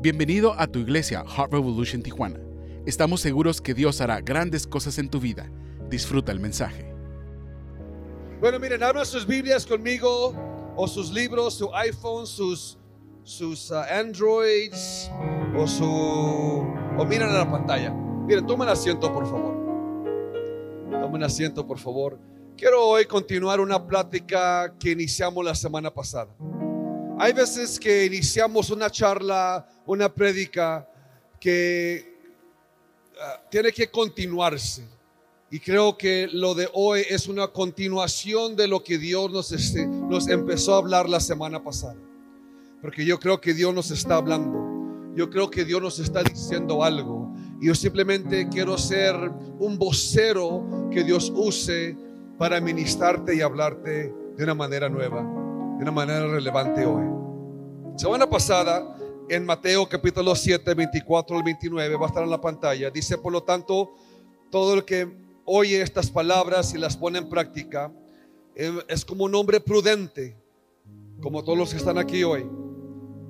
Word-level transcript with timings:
Bienvenido 0.00 0.54
a 0.56 0.68
tu 0.68 0.78
iglesia 0.78 1.24
Heart 1.26 1.54
Revolution 1.54 2.04
Tijuana. 2.04 2.38
Estamos 2.86 3.20
seguros 3.20 3.60
que 3.60 3.74
Dios 3.74 4.00
hará 4.00 4.20
grandes 4.20 4.64
cosas 4.64 4.96
en 4.98 5.10
tu 5.10 5.18
vida. 5.18 5.50
Disfruta 5.90 6.30
el 6.30 6.38
mensaje. 6.38 6.94
Bueno, 8.40 8.60
miren, 8.60 8.80
abran 8.84 9.04
sus 9.04 9.26
Biblias 9.26 9.66
conmigo 9.66 10.36
o 10.76 10.86
sus 10.86 11.12
libros, 11.12 11.54
su 11.54 11.74
iPhone, 11.74 12.28
sus, 12.28 12.78
sus 13.24 13.72
uh, 13.72 13.78
Androids 13.90 15.10
o 15.56 15.66
su... 15.66 15.84
o 15.84 17.04
miren 17.04 17.30
a 17.30 17.38
la 17.38 17.50
pantalla. 17.50 17.90
Miren, 17.90 18.46
tomen 18.46 18.68
asiento, 18.68 19.12
por 19.12 19.26
favor. 19.28 19.56
Tomen 20.92 21.24
asiento, 21.24 21.66
por 21.66 21.78
favor. 21.80 22.20
Quiero 22.56 22.86
hoy 22.86 23.04
continuar 23.04 23.58
una 23.58 23.84
plática 23.84 24.76
que 24.78 24.92
iniciamos 24.92 25.44
la 25.44 25.56
semana 25.56 25.92
pasada. 25.92 26.36
Hay 27.20 27.32
veces 27.32 27.80
que 27.80 28.06
iniciamos 28.06 28.70
una 28.70 28.88
charla, 28.90 29.68
una 29.86 30.08
prédica 30.08 30.88
que 31.40 32.16
ah, 33.20 33.42
tiene 33.50 33.72
que 33.72 33.90
continuarse. 33.90 34.84
Y 35.50 35.58
creo 35.58 35.98
que 35.98 36.28
lo 36.30 36.54
de 36.54 36.68
hoy 36.74 37.02
es 37.08 37.26
una 37.26 37.48
continuación 37.48 38.54
de 38.54 38.68
lo 38.68 38.84
que 38.84 38.98
Dios 38.98 39.32
nos, 39.32 39.50
este, 39.50 39.86
nos 39.86 40.28
empezó 40.28 40.74
a 40.74 40.78
hablar 40.78 41.08
la 41.08 41.18
semana 41.18 41.60
pasada. 41.62 41.96
Porque 42.80 43.04
yo 43.04 43.18
creo 43.18 43.40
que 43.40 43.52
Dios 43.52 43.74
nos 43.74 43.90
está 43.90 44.16
hablando. 44.16 45.12
Yo 45.16 45.28
creo 45.28 45.50
que 45.50 45.64
Dios 45.64 45.82
nos 45.82 45.98
está 45.98 46.22
diciendo 46.22 46.84
algo. 46.84 47.34
Y 47.60 47.66
yo 47.66 47.74
simplemente 47.74 48.48
quiero 48.48 48.78
ser 48.78 49.16
un 49.58 49.76
vocero 49.76 50.88
que 50.92 51.02
Dios 51.02 51.32
use 51.34 51.96
para 52.38 52.60
ministrarte 52.60 53.34
y 53.34 53.40
hablarte 53.40 54.12
de 54.36 54.44
una 54.44 54.54
manera 54.54 54.88
nueva 54.88 55.38
de 55.78 55.84
una 55.84 55.92
manera 55.92 56.26
relevante 56.26 56.84
hoy. 56.84 57.17
Semana 57.98 58.30
pasada, 58.30 58.96
en 59.28 59.44
Mateo 59.44 59.88
capítulo 59.88 60.32
7, 60.36 60.72
24 60.72 61.36
al 61.36 61.42
29, 61.42 61.96
va 61.96 62.04
a 62.04 62.06
estar 62.06 62.22
en 62.22 62.30
la 62.30 62.40
pantalla, 62.40 62.90
dice, 62.90 63.18
por 63.18 63.32
lo 63.32 63.42
tanto, 63.42 63.90
todo 64.52 64.74
el 64.74 64.84
que 64.84 65.12
oye 65.44 65.82
estas 65.82 66.08
palabras 66.08 66.72
y 66.74 66.78
las 66.78 66.96
pone 66.96 67.18
en 67.18 67.28
práctica, 67.28 67.90
eh, 68.54 68.72
es 68.86 69.04
como 69.04 69.24
un 69.24 69.34
hombre 69.34 69.58
prudente, 69.58 70.36
como 71.20 71.42
todos 71.42 71.58
los 71.58 71.70
que 71.72 71.78
están 71.78 71.98
aquí 71.98 72.22
hoy, 72.22 72.48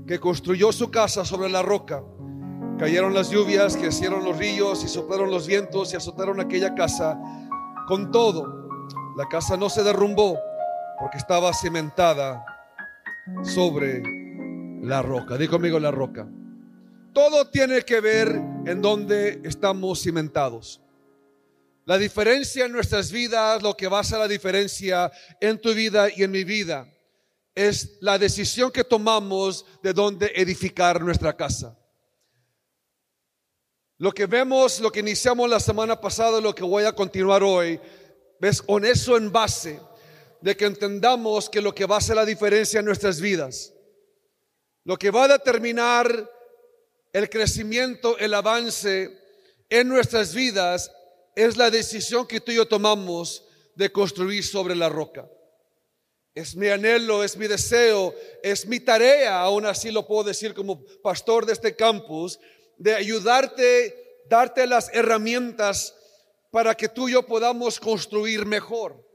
que 0.06 0.20
construyó 0.20 0.70
su 0.70 0.90
casa 0.90 1.24
sobre 1.24 1.48
la 1.48 1.62
roca. 1.62 2.04
Cayeron 2.78 3.14
las 3.14 3.30
lluvias, 3.30 3.74
crecieron 3.74 4.22
los 4.22 4.36
ríos 4.36 4.84
y 4.84 4.88
soplaron 4.88 5.30
los 5.30 5.46
vientos 5.46 5.94
y 5.94 5.96
azotaron 5.96 6.40
aquella 6.40 6.74
casa. 6.74 7.18
Con 7.86 8.10
todo, 8.10 8.68
la 9.16 9.26
casa 9.30 9.56
no 9.56 9.70
se 9.70 9.82
derrumbó 9.82 10.38
porque 11.00 11.16
estaba 11.16 11.54
cimentada 11.54 12.44
sobre 13.42 14.17
la 14.82 15.02
roca. 15.02 15.36
Di 15.36 15.48
conmigo 15.48 15.78
la 15.78 15.90
roca. 15.90 16.28
Todo 17.12 17.48
tiene 17.48 17.82
que 17.82 18.00
ver 18.00 18.28
en 18.66 18.80
dónde 18.80 19.40
estamos 19.44 20.02
cimentados. 20.02 20.80
La 21.84 21.96
diferencia 21.96 22.66
en 22.66 22.72
nuestras 22.72 23.10
vidas, 23.10 23.62
lo 23.62 23.74
que 23.74 23.88
va 23.88 24.00
a 24.00 24.04
ser 24.04 24.18
la 24.18 24.28
diferencia 24.28 25.10
en 25.40 25.58
tu 25.58 25.72
vida 25.72 26.08
y 26.14 26.22
en 26.22 26.30
mi 26.30 26.44
vida, 26.44 26.86
es 27.54 27.96
la 28.00 28.18
decisión 28.18 28.70
que 28.70 28.84
tomamos 28.84 29.64
de 29.82 29.92
dónde 29.92 30.30
edificar 30.34 31.00
nuestra 31.02 31.34
casa. 31.34 31.76
Lo 33.96 34.12
que 34.12 34.26
vemos, 34.26 34.78
lo 34.80 34.92
que 34.92 35.00
iniciamos 35.00 35.50
la 35.50 35.58
semana 35.58 36.00
pasada, 36.00 36.40
lo 36.40 36.54
que 36.54 36.62
voy 36.62 36.84
a 36.84 36.92
continuar 36.92 37.42
hoy, 37.42 37.80
ves 38.38 38.62
con 38.62 38.84
eso 38.84 39.16
en 39.16 39.32
base 39.32 39.80
de 40.40 40.56
que 40.56 40.66
entendamos 40.66 41.50
que 41.50 41.60
lo 41.60 41.74
que 41.74 41.86
va 41.86 41.96
a 41.96 41.98
hacer 41.98 42.14
la 42.14 42.24
diferencia 42.24 42.78
en 42.78 42.86
nuestras 42.86 43.20
vidas, 43.20 43.72
lo 44.88 44.98
que 44.98 45.10
va 45.10 45.24
a 45.24 45.28
determinar 45.28 46.32
el 47.12 47.28
crecimiento, 47.28 48.16
el 48.16 48.32
avance 48.32 49.20
en 49.68 49.86
nuestras 49.86 50.34
vidas, 50.34 50.90
es 51.36 51.58
la 51.58 51.70
decisión 51.70 52.26
que 52.26 52.40
tú 52.40 52.52
y 52.52 52.54
yo 52.54 52.66
tomamos 52.66 53.44
de 53.74 53.92
construir 53.92 54.42
sobre 54.42 54.74
la 54.74 54.88
roca. 54.88 55.28
Es 56.34 56.56
mi 56.56 56.68
anhelo, 56.68 57.22
es 57.22 57.36
mi 57.36 57.46
deseo, 57.46 58.14
es 58.42 58.66
mi 58.66 58.80
tarea, 58.80 59.38
aún 59.42 59.66
así 59.66 59.90
lo 59.90 60.06
puedo 60.06 60.24
decir 60.24 60.54
como 60.54 60.82
pastor 61.02 61.44
de 61.44 61.52
este 61.52 61.76
campus, 61.76 62.40
de 62.78 62.94
ayudarte, 62.94 64.22
darte 64.26 64.66
las 64.66 64.88
herramientas 64.94 65.94
para 66.50 66.74
que 66.74 66.88
tú 66.88 67.10
y 67.10 67.12
yo 67.12 67.26
podamos 67.26 67.78
construir 67.78 68.46
mejor. 68.46 69.06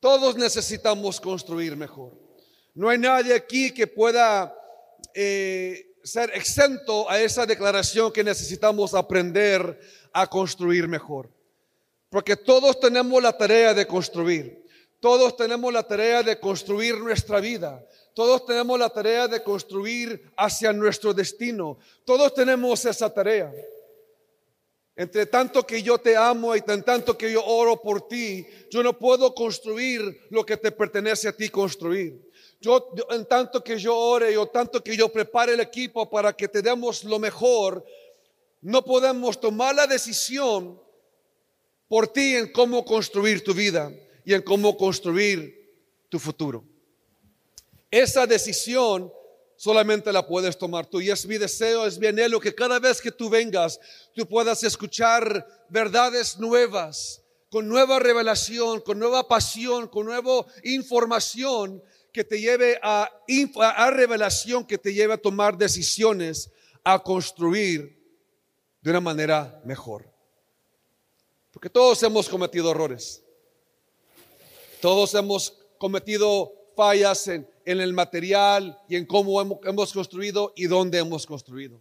Todos 0.00 0.36
necesitamos 0.36 1.18
construir 1.18 1.78
mejor. 1.78 2.12
No 2.74 2.90
hay 2.90 2.98
nadie 2.98 3.32
aquí 3.32 3.72
que 3.72 3.86
pueda 3.86 4.58
eh, 5.14 5.96
ser 6.02 6.30
exento 6.34 7.08
a 7.08 7.20
esa 7.20 7.46
declaración 7.46 8.12
que 8.12 8.24
necesitamos 8.24 8.94
aprender 8.94 9.78
a 10.12 10.26
construir 10.26 10.88
mejor. 10.88 11.30
Porque 12.10 12.36
todos 12.36 12.78
tenemos 12.78 13.22
la 13.22 13.36
tarea 13.36 13.72
de 13.72 13.86
construir. 13.86 14.62
Todos 15.00 15.36
tenemos 15.36 15.72
la 15.72 15.82
tarea 15.82 16.22
de 16.22 16.38
construir 16.38 16.98
nuestra 16.98 17.40
vida. 17.40 17.84
Todos 18.14 18.44
tenemos 18.46 18.78
la 18.78 18.90
tarea 18.90 19.26
de 19.26 19.42
construir 19.42 20.30
hacia 20.36 20.72
nuestro 20.72 21.14
destino. 21.14 21.78
Todos 22.04 22.34
tenemos 22.34 22.84
esa 22.84 23.12
tarea. 23.12 23.52
Entre 24.94 25.24
tanto 25.24 25.66
que 25.66 25.82
yo 25.82 25.98
te 25.98 26.16
amo 26.16 26.54
y 26.54 26.60
tan 26.60 26.82
tanto 26.84 27.16
que 27.16 27.32
yo 27.32 27.42
oro 27.44 27.80
por 27.80 28.06
ti, 28.06 28.46
yo 28.70 28.82
no 28.82 28.98
puedo 28.98 29.34
construir 29.34 30.20
lo 30.30 30.44
que 30.44 30.58
te 30.58 30.70
pertenece 30.70 31.28
a 31.28 31.32
ti 31.32 31.48
construir. 31.48 32.30
Yo, 32.62 32.94
en 33.10 33.26
tanto 33.26 33.62
que 33.62 33.76
yo 33.76 33.96
ore 33.96 34.38
o 34.38 34.46
tanto 34.46 34.82
que 34.82 34.96
yo 34.96 35.10
prepare 35.10 35.54
el 35.54 35.60
equipo 35.60 36.08
para 36.08 36.32
que 36.32 36.46
te 36.46 36.62
demos 36.62 37.02
lo 37.02 37.18
mejor, 37.18 37.84
no 38.60 38.84
podemos 38.84 39.40
tomar 39.40 39.74
la 39.74 39.88
decisión 39.88 40.80
por 41.88 42.06
ti 42.06 42.36
en 42.36 42.52
cómo 42.52 42.84
construir 42.84 43.42
tu 43.42 43.52
vida 43.52 43.92
y 44.24 44.32
en 44.32 44.42
cómo 44.42 44.76
construir 44.76 45.74
tu 46.08 46.20
futuro. 46.20 46.64
Esa 47.90 48.26
decisión 48.26 49.12
solamente 49.56 50.12
la 50.12 50.24
puedes 50.24 50.56
tomar 50.56 50.86
tú. 50.86 51.00
Y 51.00 51.10
es 51.10 51.26
mi 51.26 51.38
deseo, 51.38 51.84
es 51.84 51.98
mi 51.98 52.06
anhelo 52.06 52.38
que 52.38 52.54
cada 52.54 52.78
vez 52.78 53.00
que 53.00 53.10
tú 53.10 53.28
vengas, 53.28 53.80
tú 54.14 54.24
puedas 54.24 54.62
escuchar 54.62 55.44
verdades 55.68 56.38
nuevas, 56.38 57.22
con 57.50 57.68
nueva 57.68 57.98
revelación, 57.98 58.80
con 58.80 59.00
nueva 59.00 59.26
pasión, 59.26 59.88
con 59.88 60.06
nueva 60.06 60.46
información 60.62 61.82
que 62.12 62.24
te 62.24 62.40
lleve 62.40 62.78
a, 62.82 63.10
revelación, 63.90 64.66
que 64.66 64.78
te 64.78 64.92
lleve 64.92 65.14
a 65.14 65.18
tomar 65.18 65.56
decisiones, 65.56 66.50
a 66.84 67.02
construir 67.02 68.00
de 68.80 68.90
una 68.90 69.00
manera 69.00 69.60
mejor. 69.64 70.12
Porque 71.50 71.70
todos 71.70 72.02
hemos 72.02 72.28
cometido 72.28 72.70
errores. 72.70 73.22
Todos 74.80 75.14
hemos 75.14 75.58
cometido 75.78 76.52
fallas 76.76 77.28
en, 77.28 77.48
en 77.64 77.80
el 77.80 77.92
material 77.92 78.78
y 78.88 78.96
en 78.96 79.06
cómo 79.06 79.40
hemos 79.40 79.92
construido 79.92 80.52
y 80.56 80.66
dónde 80.66 80.98
hemos 80.98 81.26
construido. 81.26 81.80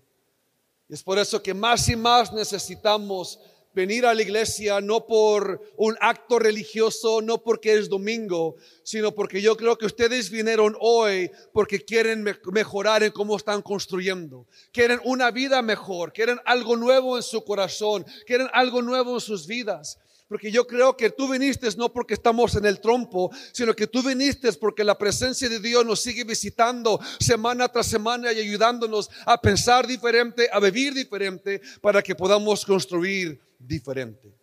Es 0.87 1.03
por 1.03 1.17
eso 1.17 1.41
que 1.41 1.53
más 1.53 1.87
y 1.89 1.95
más 1.95 2.33
necesitamos 2.33 3.39
venir 3.73 4.05
a 4.05 4.13
la 4.13 4.21
iglesia 4.21 4.81
no 4.81 5.05
por 5.05 5.61
un 5.77 5.95
acto 5.99 6.39
religioso, 6.39 7.21
no 7.21 7.41
porque 7.41 7.73
es 7.73 7.89
domingo, 7.89 8.55
sino 8.83 9.13
porque 9.13 9.41
yo 9.41 9.55
creo 9.55 9.77
que 9.77 9.85
ustedes 9.85 10.29
vinieron 10.29 10.75
hoy 10.79 11.31
porque 11.53 11.83
quieren 11.83 12.23
mejorar 12.51 13.03
en 13.03 13.11
cómo 13.11 13.37
están 13.37 13.61
construyendo. 13.61 14.47
Quieren 14.71 14.99
una 15.03 15.31
vida 15.31 15.61
mejor, 15.61 16.13
quieren 16.13 16.39
algo 16.45 16.75
nuevo 16.75 17.17
en 17.17 17.23
su 17.23 17.43
corazón, 17.43 18.05
quieren 18.25 18.47
algo 18.53 18.81
nuevo 18.81 19.15
en 19.15 19.21
sus 19.21 19.47
vidas. 19.47 19.97
Porque 20.31 20.49
yo 20.49 20.65
creo 20.65 20.95
que 20.95 21.09
tú 21.09 21.27
viniste 21.29 21.67
no 21.75 21.91
porque 21.91 22.13
estamos 22.13 22.55
en 22.55 22.65
el 22.65 22.79
trompo, 22.79 23.29
sino 23.51 23.75
que 23.75 23.87
tú 23.87 24.01
viniste 24.01 24.49
porque 24.53 24.81
la 24.81 24.97
presencia 24.97 25.49
de 25.49 25.59
Dios 25.59 25.85
nos 25.85 25.99
sigue 25.99 26.23
visitando 26.23 27.01
semana 27.19 27.67
tras 27.67 27.87
semana 27.87 28.31
y 28.31 28.39
ayudándonos 28.39 29.09
a 29.25 29.41
pensar 29.41 29.85
diferente, 29.85 30.47
a 30.49 30.61
vivir 30.61 30.93
diferente, 30.93 31.61
para 31.81 32.01
que 32.01 32.15
podamos 32.15 32.65
construir 32.65 33.41
diferente. 33.67 34.33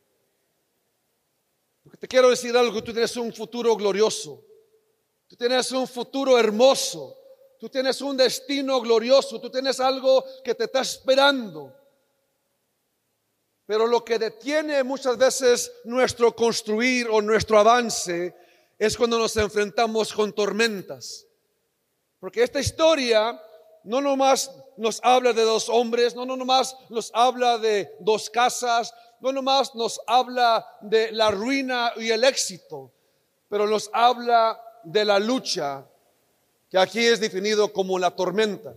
Porque 1.83 1.99
te 1.99 2.09
quiero 2.09 2.31
decir 2.31 2.57
algo, 2.57 2.83
tú 2.83 2.93
tienes 2.93 3.17
un 3.17 3.33
futuro 3.33 3.75
glorioso, 3.77 4.45
tú 5.27 5.37
tienes 5.37 5.73
un 5.73 5.89
futuro 5.89 6.39
hermoso, 6.39 7.17
tú 7.59 7.69
tienes 7.69 8.01
un 8.01 8.17
destino 8.17 8.81
glorioso, 8.81 9.41
tú 9.41 9.51
tienes 9.51 9.81
algo 9.81 10.25
que 10.45 10.55
te 10.55 10.65
está 10.65 10.81
esperando. 10.81 11.75
Pero 13.67 13.87
lo 13.87 14.05
que 14.05 14.19
detiene 14.19 14.83
muchas 14.83 15.19
veces 15.19 15.73
nuestro 15.85 16.35
construir 16.35 17.09
o 17.11 17.21
nuestro 17.21 17.59
avance 17.59 18.35
es 18.79 18.97
cuando 18.97 19.19
nos 19.19 19.37
enfrentamos 19.37 20.13
con 20.13 20.33
tormentas. 20.33 21.27
Porque 22.19 22.43
esta 22.43 22.61
historia 22.61 23.41
no 23.89 24.03
nomás 24.03 24.55
nos 24.77 25.01
habla 25.03 25.33
de 25.33 25.43
dos 25.43 25.71
hombres, 25.71 26.15
no, 26.15 26.27
no 26.27 26.37
nomás 26.37 26.77
nos 26.91 27.11
habla 27.15 27.57
de 27.57 27.91
dos 28.01 28.29
casas, 28.29 28.93
no 29.19 29.33
nomás 29.33 29.75
nos 29.75 29.99
habla 30.07 30.67
de 30.83 31.11
la 31.11 31.31
ruina 31.31 31.93
y 31.97 32.11
el 32.11 32.23
éxito, 32.23 32.93
pero 33.49 33.67
nos 33.67 33.89
habla 33.95 34.61
de 34.85 35.07
la 35.07 35.19
lucha, 35.19 35.87
que 36.71 36.77
aquí 36.77 37.01
es 37.01 37.19
definido 37.19 37.73
como 37.73 37.99
la 37.99 38.11
tormenta. 38.11 38.75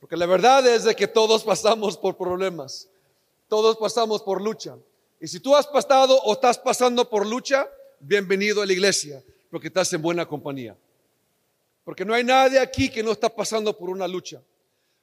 Porque 0.00 0.16
la 0.16 0.24
verdad 0.24 0.66
es 0.66 0.84
de 0.84 0.96
que 0.96 1.06
todos 1.06 1.44
pasamos 1.44 1.98
por 1.98 2.16
problemas, 2.16 2.88
todos 3.46 3.76
pasamos 3.76 4.22
por 4.22 4.40
lucha. 4.40 4.74
Y 5.20 5.28
si 5.28 5.38
tú 5.38 5.54
has 5.54 5.66
pasado 5.66 6.18
o 6.22 6.32
estás 6.32 6.56
pasando 6.56 7.06
por 7.10 7.26
lucha, 7.26 7.68
bienvenido 8.00 8.62
a 8.62 8.66
la 8.66 8.72
iglesia, 8.72 9.22
porque 9.50 9.68
estás 9.68 9.92
en 9.92 10.00
buena 10.00 10.24
compañía. 10.24 10.74
Porque 11.88 12.04
no 12.04 12.12
hay 12.12 12.22
nadie 12.22 12.58
aquí 12.58 12.90
que 12.90 13.02
no 13.02 13.12
está 13.12 13.30
pasando 13.30 13.74
por 13.74 13.88
una 13.88 14.06
lucha. 14.06 14.42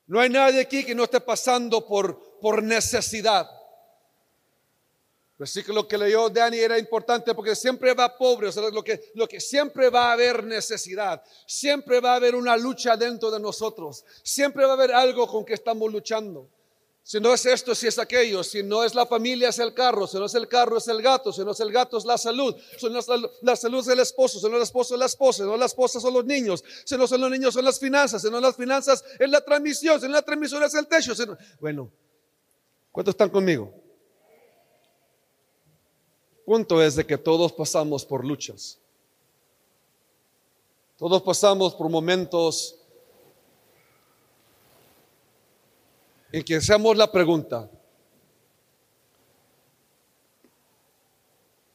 No 0.05 0.19
hay 0.19 0.29
nadie 0.29 0.61
aquí 0.61 0.85
que 0.85 0.93
no 0.93 1.05
esté 1.05 1.19
pasando 1.19 1.83
por, 1.83 2.37
por 2.39 2.61
necesidad. 2.61 3.49
Versículo 5.35 5.87
que 5.87 5.97
leyó 5.97 6.29
Dani 6.29 6.59
era 6.59 6.77
importante 6.77 7.33
porque 7.33 7.55
siempre 7.55 7.95
va 7.95 8.15
pobre, 8.15 8.49
o 8.49 8.51
sea, 8.51 8.69
lo 8.69 8.83
que, 8.83 9.11
lo 9.15 9.27
que 9.27 9.39
siempre 9.39 9.89
va 9.89 10.09
a 10.09 10.11
haber 10.11 10.43
necesidad, 10.43 11.23
siempre 11.47 11.99
va 11.99 12.11
a 12.11 12.15
haber 12.17 12.35
una 12.35 12.55
lucha 12.55 12.95
dentro 12.95 13.31
de 13.31 13.39
nosotros, 13.39 14.05
siempre 14.21 14.63
va 14.63 14.73
a 14.73 14.75
haber 14.75 14.93
algo 14.93 15.25
con 15.25 15.43
que 15.43 15.55
estamos 15.55 15.91
luchando. 15.91 16.51
Si 17.07 17.19
no 17.19 17.31
es 17.35 17.45
esto, 17.45 17.75
si 17.75 17.85
es 17.85 17.99
aquello, 17.99 18.43
si 18.43 18.63
no 18.63 18.83
es 18.83 18.95
la 18.95 19.05
familia, 19.05 19.49
es 19.49 19.59
el 19.59 19.75
carro, 19.75 20.07
si 20.07 20.17
no 20.17 20.25
es 20.25 20.33
el 20.33 20.47
carro, 20.47 20.79
es 20.79 20.87
el 20.87 21.03
gato, 21.03 21.31
si 21.31 21.45
no 21.45 21.51
es 21.51 21.59
el 21.59 21.71
gato, 21.71 21.99
es 21.99 22.03
la 22.03 22.17
salud, 22.17 22.55
si 22.79 22.89
no 22.89 22.97
es 22.97 23.07
la, 23.43 23.55
salud, 23.55 23.79
es 23.81 23.87
el 23.89 23.99
esposo, 23.99 24.39
si 24.39 24.45
no 24.47 24.53
es 24.53 24.55
el 24.55 24.63
esposo, 24.63 24.95
es 24.95 24.99
la 24.99 25.05
esposa, 25.05 25.43
si 25.43 25.47
no 25.47 25.53
es 25.53 25.59
la 25.59 25.67
esposa, 25.67 25.99
son 25.99 26.15
los 26.15 26.25
niños, 26.25 26.63
si 26.83 26.97
no 26.97 27.05
son 27.05 27.21
los 27.21 27.29
niños, 27.29 27.53
son 27.53 27.63
las 27.63 27.79
finanzas, 27.79 28.23
si 28.23 28.31
no 28.31 28.39
las 28.39 28.55
finanzas, 28.55 29.05
es 29.19 29.29
la 29.29 29.39
transmisión, 29.45 30.01
si 30.01 30.07
no 30.07 30.13
es 30.13 30.15
la 30.15 30.21
transmisión, 30.23 30.63
es 30.63 30.73
el 30.73 30.87
techo. 30.87 31.13
Bueno, 31.59 31.91
¿cuántos 32.91 33.13
están 33.13 33.29
conmigo? 33.29 33.71
punto 36.43 36.81
es 36.81 36.95
de 36.95 37.05
que 37.05 37.19
todos 37.19 37.53
pasamos 37.53 38.03
por 38.03 38.25
luchas. 38.25 38.79
Todos 40.97 41.21
pasamos 41.21 41.75
por 41.75 41.87
momentos 41.87 42.79
en 46.35 46.43
que 46.43 46.57
hacemos 46.57 46.97
la 46.97 47.09
pregunta, 47.09 47.71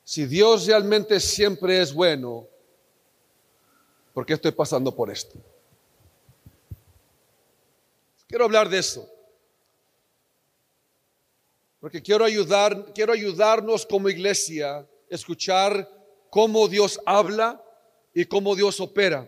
si 0.05 0.27
Dios 0.27 0.67
realmente 0.67 1.19
siempre 1.19 1.81
es 1.81 1.95
bueno, 1.95 2.47
¿por 4.13 4.27
qué 4.27 4.35
estoy 4.35 4.51
pasando 4.51 4.95
por 4.95 5.11
esto? 5.11 5.39
Quiero 8.29 8.45
hablar 8.45 8.69
de 8.69 8.81
eso. 8.81 9.09
Porque 11.81 12.03
quiero 12.03 12.27
ayudar, 12.27 12.93
quiero 12.93 13.15
ayudarnos 13.15 13.87
como 13.87 14.11
iglesia 14.11 14.77
a 14.77 14.87
escuchar 15.09 15.89
cómo 16.29 16.69
Dios 16.69 17.01
habla 17.07 17.65
y 18.13 18.27
cómo 18.27 18.55
Dios 18.55 18.79
opera. 18.79 19.27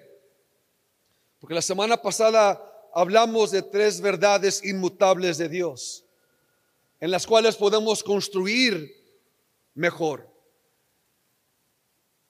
Porque 1.40 1.54
la 1.54 1.62
semana 1.62 1.96
pasada 1.96 2.71
hablamos 2.94 3.50
de 3.50 3.62
tres 3.62 4.00
verdades 4.00 4.64
inmutables 4.64 5.38
de 5.38 5.48
Dios, 5.48 6.04
en 7.00 7.10
las 7.10 7.26
cuales 7.26 7.56
podemos 7.56 8.02
construir 8.02 8.94
mejor. 9.74 10.28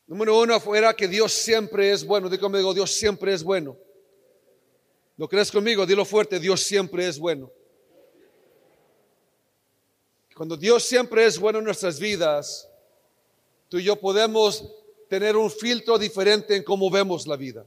Número 0.06 0.40
uno 0.40 0.60
fuera 0.60 0.94
que 0.94 1.08
Dios 1.08 1.32
siempre 1.32 1.90
es 1.90 2.04
bueno. 2.04 2.28
Digo 2.28 2.42
conmigo, 2.42 2.74
Dios 2.74 2.92
siempre 2.92 3.32
es 3.32 3.42
bueno. 3.42 3.76
¿Lo 5.16 5.28
crees 5.28 5.50
conmigo? 5.50 5.86
Dilo 5.86 6.04
fuerte, 6.04 6.38
Dios 6.38 6.62
siempre 6.62 7.06
es 7.06 7.18
bueno. 7.18 7.50
Cuando 10.34 10.56
Dios 10.56 10.82
siempre 10.82 11.26
es 11.26 11.38
bueno 11.38 11.58
en 11.58 11.64
nuestras 11.64 11.98
vidas, 11.98 12.68
tú 13.68 13.78
y 13.78 13.84
yo 13.84 13.96
podemos 13.96 14.66
tener 15.08 15.36
un 15.36 15.50
filtro 15.50 15.98
diferente 15.98 16.56
en 16.56 16.62
cómo 16.62 16.90
vemos 16.90 17.26
la 17.26 17.36
vida. 17.36 17.66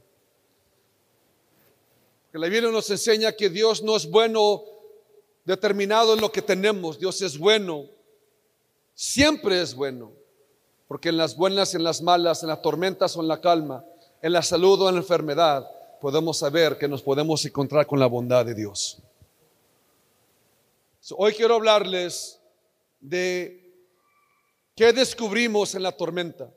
Porque 2.36 2.50
la 2.50 2.52
Biblia 2.52 2.70
nos 2.70 2.90
enseña 2.90 3.32
que 3.32 3.48
Dios 3.48 3.82
no 3.82 3.96
es 3.96 4.10
bueno 4.10 4.62
determinado 5.46 6.12
en 6.12 6.20
lo 6.20 6.30
que 6.30 6.42
tenemos, 6.42 6.98
Dios 6.98 7.22
es 7.22 7.38
bueno, 7.38 7.86
siempre 8.94 9.62
es 9.62 9.74
bueno, 9.74 10.12
porque 10.86 11.08
en 11.08 11.16
las 11.16 11.34
buenas, 11.34 11.74
en 11.74 11.82
las 11.82 12.02
malas, 12.02 12.42
en 12.42 12.50
las 12.50 12.60
tormentas 12.60 13.16
o 13.16 13.22
en 13.22 13.28
la 13.28 13.40
calma, 13.40 13.86
en 14.20 14.34
la 14.34 14.42
salud 14.42 14.82
o 14.82 14.88
en 14.90 14.96
la 14.96 15.00
enfermedad, 15.00 15.66
podemos 15.98 16.36
saber 16.36 16.76
que 16.76 16.86
nos 16.86 17.00
podemos 17.00 17.42
encontrar 17.46 17.86
con 17.86 17.98
la 17.98 18.06
bondad 18.06 18.44
de 18.44 18.54
Dios. 18.54 18.98
hoy 21.12 21.32
quiero 21.32 21.54
hablarles 21.54 22.38
de 23.00 23.72
qué 24.74 24.92
descubrimos 24.92 25.74
en 25.74 25.84
la 25.84 25.92
tormenta. 25.92 26.52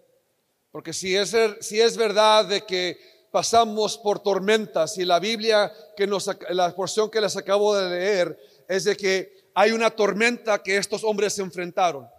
Porque 0.73 0.91
si 0.91 1.15
es, 1.15 1.33
si 1.61 1.79
es 1.79 1.95
verdad 1.95 2.43
de 2.43 2.65
que 2.65 3.18
pasamos 3.31 3.97
por 3.97 4.19
tormentas 4.19 4.97
y 4.97 5.05
la 5.05 5.19
Biblia, 5.19 5.71
que 5.95 6.07
nos, 6.07 6.29
la 6.49 6.75
porción 6.75 7.09
que 7.09 7.21
les 7.21 7.35
acabo 7.37 7.75
de 7.75 7.89
leer, 7.89 8.39
es 8.67 8.83
de 8.83 8.95
que 8.95 9.49
hay 9.53 9.71
una 9.71 9.89
tormenta 9.89 10.61
que 10.61 10.77
estos 10.77 11.03
hombres 11.03 11.33
se 11.33 11.41
enfrentaron. 11.41 12.09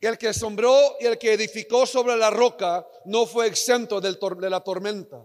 El 0.00 0.16
que 0.16 0.32
sombró 0.32 0.96
y 0.98 1.06
el 1.06 1.18
que 1.18 1.32
edificó 1.32 1.84
sobre 1.84 2.16
la 2.16 2.30
roca 2.30 2.86
no 3.04 3.26
fue 3.26 3.46
exento 3.46 4.00
del 4.00 4.18
de 4.38 4.50
la 4.50 4.60
tormenta. 4.60 5.24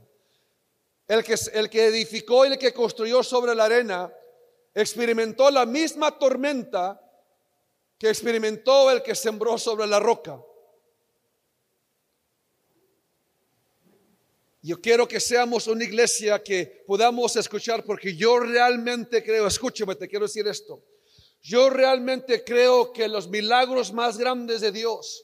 El 1.08 1.24
que, 1.24 1.36
el 1.54 1.70
que 1.70 1.86
edificó 1.86 2.46
y 2.46 2.54
el 2.54 2.58
que 2.58 2.74
construyó 2.74 3.24
sobre 3.24 3.56
la 3.56 3.66
arena 3.66 4.12
experimentó 4.74 5.50
la 5.50 5.66
misma 5.66 6.18
tormenta 6.18 7.02
que 7.98 8.10
experimentó 8.10 8.92
el 8.92 9.02
que 9.02 9.16
sembró 9.16 9.58
sobre 9.58 9.88
la 9.88 10.00
roca. 10.00 10.42
Yo 14.66 14.82
quiero 14.82 15.08
que 15.08 15.20
seamos 15.20 15.68
una 15.68 15.84
iglesia 15.84 16.42
que 16.42 16.84
podamos 16.88 17.36
escuchar, 17.36 17.84
porque 17.84 18.16
yo 18.16 18.40
realmente 18.40 19.24
creo, 19.24 19.46
escúchame, 19.46 19.94
te 19.94 20.08
quiero 20.08 20.26
decir 20.26 20.48
esto, 20.48 20.84
yo 21.40 21.70
realmente 21.70 22.44
creo 22.44 22.92
que 22.92 23.08
los 23.08 23.30
milagros 23.30 23.94
más 23.94 24.18
grandes 24.18 24.62
de 24.62 24.72
Dios, 24.72 25.24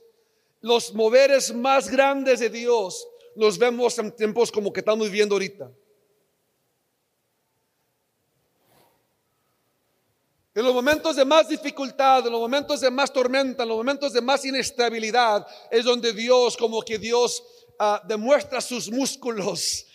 los 0.59 0.93
moveres 0.93 1.55
más 1.55 1.89
grandes 1.89 2.39
de 2.39 2.51
Dios, 2.51 3.07
los 3.35 3.57
vemos 3.57 3.97
en 3.97 4.15
tiempos 4.15 4.51
como 4.51 4.71
que 4.71 4.81
estamos 4.81 5.07
viviendo 5.07 5.33
ahorita. 5.33 5.71
En 10.53 10.65
los 10.65 10.73
momentos 10.73 11.15
de 11.15 11.23
más 11.23 11.47
dificultad, 11.47 12.27
en 12.27 12.31
los 12.31 12.41
momentos 12.41 12.81
de 12.81 12.91
más 12.91 13.11
tormenta, 13.11 13.63
en 13.63 13.69
los 13.69 13.77
momentos 13.77 14.11
de 14.11 14.21
más 14.21 14.43
inestabilidad, 14.43 15.47
es 15.71 15.85
donde 15.85 16.11
Dios, 16.11 16.57
como 16.57 16.81
que 16.81 16.99
Dios 16.99 17.41
ah, 17.81 18.01
demuestra 18.07 18.61
sus 18.61 18.91
músculos 18.91 19.87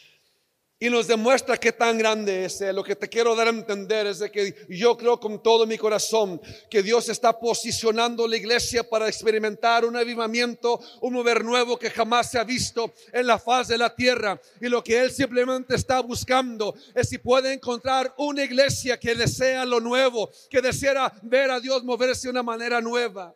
y 0.79 0.91
nos 0.91 1.07
demuestra 1.07 1.57
qué 1.57 1.73
tan 1.73 1.97
grande 1.97 2.45
es 2.45 2.61
Lo 2.61 2.85
que 2.85 2.95
te 2.95 3.09
quiero 3.09 3.35
dar 3.35 3.47
a 3.47 3.51
entender 3.51 4.07
es 4.07 4.19
de 4.19 4.31
que 4.31 4.67
yo 4.69 4.95
creo 4.97 5.19
con 5.19 5.43
todo 5.43 5.67
mi 5.67 5.79
corazón 5.79 6.39
que 6.69 6.83
Dios 6.83 7.09
está 7.09 7.39
posicionando 7.39 8.29
la 8.29 8.37
iglesia 8.37 8.87
para 8.87 9.09
experimentar 9.09 9.87
un 9.87 9.97
avivamiento, 9.97 10.79
un 11.01 11.15
mover 11.15 11.43
nuevo 11.43 11.79
que 11.79 11.89
jamás 11.89 12.31
se 12.31 12.39
ha 12.39 12.45
visto 12.45 12.93
en 13.13 13.27
la 13.27 13.39
faz 13.39 13.69
de 13.69 13.79
la 13.79 13.95
tierra. 13.95 14.39
Y 14.61 14.69
lo 14.69 14.85
que 14.85 15.01
Él 15.01 15.11
simplemente 15.11 15.75
está 15.75 16.01
buscando 16.01 16.75
es 16.95 17.09
si 17.09 17.17
puede 17.17 17.55
encontrar 17.55 18.13
una 18.19 18.45
iglesia 18.45 19.01
que 19.01 19.15
desea 19.15 19.65
lo 19.65 19.81
nuevo, 19.81 20.31
que 20.51 20.61
desea 20.61 21.11
ver 21.23 21.51
a 21.51 21.61
Dios 21.61 21.85
moverse 21.85 22.27
de 22.27 22.33
una 22.33 22.43
manera 22.43 22.83
nueva. 22.83 23.35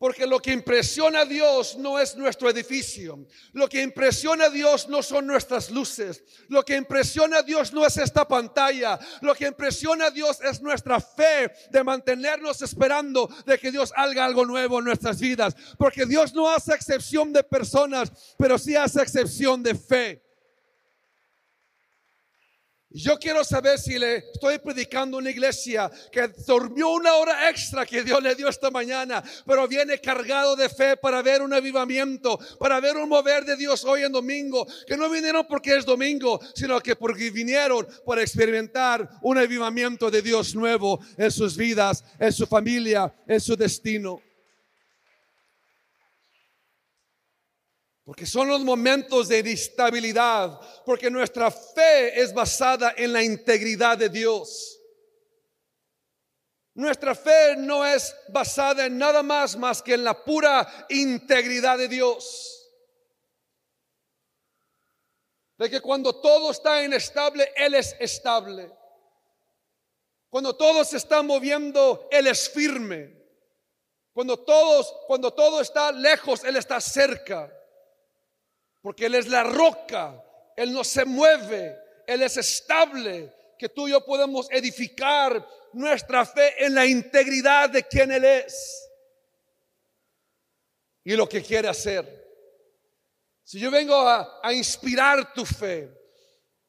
Porque 0.00 0.26
lo 0.26 0.40
que 0.40 0.50
impresiona 0.50 1.20
a 1.20 1.24
Dios 1.26 1.76
no 1.76 1.98
es 1.98 2.16
nuestro 2.16 2.48
edificio. 2.48 3.26
Lo 3.52 3.68
que 3.68 3.82
impresiona 3.82 4.46
a 4.46 4.48
Dios 4.48 4.88
no 4.88 5.02
son 5.02 5.26
nuestras 5.26 5.70
luces. 5.70 6.24
Lo 6.48 6.64
que 6.64 6.74
impresiona 6.74 7.40
a 7.40 7.42
Dios 7.42 7.70
no 7.74 7.84
es 7.84 7.98
esta 7.98 8.26
pantalla. 8.26 8.98
Lo 9.20 9.34
que 9.34 9.46
impresiona 9.46 10.06
a 10.06 10.10
Dios 10.10 10.40
es 10.40 10.62
nuestra 10.62 11.02
fe 11.02 11.52
de 11.70 11.84
mantenernos 11.84 12.62
esperando 12.62 13.28
de 13.44 13.58
que 13.58 13.70
Dios 13.70 13.92
haga 13.94 14.24
algo 14.24 14.46
nuevo 14.46 14.78
en 14.78 14.86
nuestras 14.86 15.20
vidas. 15.20 15.54
Porque 15.76 16.06
Dios 16.06 16.32
no 16.32 16.48
hace 16.48 16.72
excepción 16.72 17.30
de 17.34 17.44
personas, 17.44 18.10
pero 18.38 18.56
sí 18.56 18.76
hace 18.76 19.02
excepción 19.02 19.62
de 19.62 19.74
fe. 19.74 20.29
Yo 22.92 23.20
quiero 23.20 23.44
saber 23.44 23.78
si 23.78 23.96
le 24.00 24.16
estoy 24.16 24.58
predicando 24.58 25.16
una 25.16 25.30
iglesia 25.30 25.88
que 26.10 26.26
dormió 26.44 26.88
una 26.88 27.14
hora 27.14 27.48
extra 27.48 27.86
que 27.86 28.02
Dios 28.02 28.20
le 28.20 28.34
dio 28.34 28.48
esta 28.48 28.68
mañana, 28.68 29.22
pero 29.46 29.68
viene 29.68 30.00
cargado 30.00 30.56
de 30.56 30.68
fe 30.68 30.96
para 30.96 31.22
ver 31.22 31.40
un 31.40 31.52
avivamiento, 31.52 32.36
para 32.58 32.80
ver 32.80 32.96
un 32.96 33.08
mover 33.08 33.44
de 33.44 33.56
Dios 33.56 33.84
hoy 33.84 34.02
en 34.02 34.10
domingo, 34.10 34.66
que 34.88 34.96
no 34.96 35.08
vinieron 35.08 35.46
porque 35.46 35.76
es 35.76 35.86
domingo, 35.86 36.40
sino 36.52 36.80
que 36.80 36.96
porque 36.96 37.30
vinieron 37.30 37.86
para 38.04 38.22
experimentar 38.22 39.08
un 39.22 39.38
avivamiento 39.38 40.10
de 40.10 40.20
Dios 40.20 40.56
nuevo 40.56 40.98
en 41.16 41.30
sus 41.30 41.56
vidas, 41.56 42.02
en 42.18 42.32
su 42.32 42.44
familia, 42.44 43.14
en 43.28 43.40
su 43.40 43.54
destino. 43.54 44.20
Porque 48.10 48.26
son 48.26 48.48
los 48.48 48.62
momentos 48.62 49.28
de 49.28 49.38
inestabilidad, 49.38 50.60
porque 50.84 51.08
nuestra 51.08 51.48
fe 51.48 52.20
es 52.20 52.34
basada 52.34 52.92
en 52.96 53.12
la 53.12 53.22
integridad 53.22 53.96
de 53.96 54.08
Dios. 54.08 54.80
Nuestra 56.74 57.14
fe 57.14 57.54
no 57.56 57.86
es 57.86 58.12
basada 58.30 58.86
en 58.86 58.98
nada 58.98 59.22
más 59.22 59.56
más 59.56 59.80
que 59.80 59.94
en 59.94 60.02
la 60.02 60.24
pura 60.24 60.86
integridad 60.88 61.78
de 61.78 61.86
Dios. 61.86 62.68
De 65.56 65.70
que 65.70 65.80
cuando 65.80 66.20
todo 66.20 66.50
está 66.50 66.82
inestable, 66.82 67.52
Él 67.54 67.74
es 67.74 67.94
estable. 68.00 68.72
Cuando 70.28 70.56
todo 70.56 70.82
se 70.82 70.96
está 70.96 71.22
moviendo, 71.22 72.08
Él 72.10 72.26
es 72.26 72.50
firme. 72.50 73.16
Cuando 74.12 74.36
todos, 74.36 74.92
cuando 75.06 75.32
todo 75.32 75.60
está 75.60 75.92
lejos, 75.92 76.42
Él 76.42 76.56
está 76.56 76.80
cerca. 76.80 77.56
Porque 78.80 79.06
Él 79.06 79.14
es 79.14 79.26
la 79.28 79.42
roca, 79.42 80.22
Él 80.56 80.72
no 80.72 80.84
se 80.84 81.04
mueve, 81.04 81.76
Él 82.06 82.22
es 82.22 82.36
estable, 82.36 83.32
que 83.58 83.68
tú 83.68 83.88
y 83.88 83.90
yo 83.90 84.04
podemos 84.04 84.48
edificar 84.50 85.46
nuestra 85.72 86.24
fe 86.24 86.64
en 86.64 86.74
la 86.74 86.86
integridad 86.86 87.70
de 87.70 87.82
quien 87.84 88.10
Él 88.10 88.24
es 88.24 88.88
y 91.04 91.14
lo 91.14 91.28
que 91.28 91.42
quiere 91.42 91.68
hacer. 91.68 92.18
Si 93.44 93.58
yo 93.58 93.70
vengo 93.70 93.96
a, 93.96 94.40
a 94.42 94.52
inspirar 94.52 95.34
tu 95.34 95.44
fe, 95.44 95.99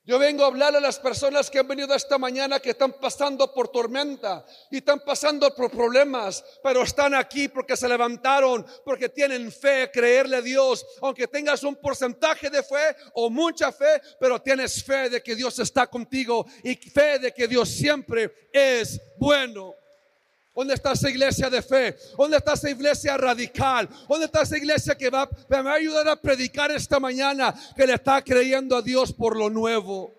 yo 0.03 0.17
vengo 0.17 0.43
a 0.43 0.47
hablar 0.47 0.75
a 0.75 0.79
las 0.79 0.97
personas 0.97 1.49
que 1.49 1.59
han 1.59 1.67
venido 1.67 1.93
esta 1.93 2.17
mañana 2.17 2.59
que 2.59 2.71
están 2.71 2.93
pasando 2.93 3.53
por 3.53 3.67
tormenta 3.67 4.43
y 4.71 4.77
están 4.77 5.01
pasando 5.01 5.53
por 5.53 5.69
problemas, 5.69 6.43
pero 6.63 6.81
están 6.81 7.13
aquí 7.13 7.47
porque 7.47 7.77
se 7.77 7.87
levantaron, 7.87 8.65
porque 8.83 9.09
tienen 9.09 9.51
fe, 9.51 9.91
creerle 9.93 10.37
a 10.37 10.41
Dios, 10.41 10.85
aunque 11.01 11.27
tengas 11.27 11.63
un 11.63 11.75
porcentaje 11.75 12.49
de 12.49 12.63
fe 12.63 12.95
o 13.13 13.29
mucha 13.29 13.71
fe, 13.71 14.01
pero 14.19 14.41
tienes 14.41 14.83
fe 14.83 15.09
de 15.09 15.21
que 15.21 15.35
Dios 15.35 15.59
está 15.59 15.85
contigo 15.85 16.47
y 16.63 16.75
fe 16.75 17.19
de 17.19 17.31
que 17.31 17.47
Dios 17.47 17.69
siempre 17.69 18.49
es 18.51 18.99
bueno. 19.17 19.75
¿Dónde 20.53 20.73
está 20.73 20.91
esa 20.91 21.09
iglesia 21.09 21.49
de 21.49 21.61
fe? 21.61 21.95
¿Dónde 22.17 22.37
está 22.37 22.53
esa 22.53 22.69
iglesia 22.69 23.15
radical? 23.15 23.87
¿Dónde 24.07 24.25
está 24.25 24.41
esa 24.41 24.57
iglesia 24.57 24.95
que 24.95 25.09
va, 25.09 25.29
me 25.47 25.61
va 25.61 25.71
a 25.71 25.75
ayudar 25.75 26.07
a 26.09 26.15
predicar 26.17 26.71
esta 26.71 26.99
mañana 26.99 27.55
que 27.75 27.87
le 27.87 27.93
está 27.93 28.21
creyendo 28.21 28.75
a 28.75 28.81
Dios 28.81 29.13
por 29.13 29.37
lo 29.37 29.49
nuevo? 29.49 30.13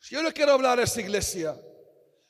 Yo 0.00 0.22
no 0.22 0.32
quiero 0.32 0.52
hablar 0.52 0.80
a 0.80 0.84
esa 0.84 1.00
iglesia. 1.00 1.54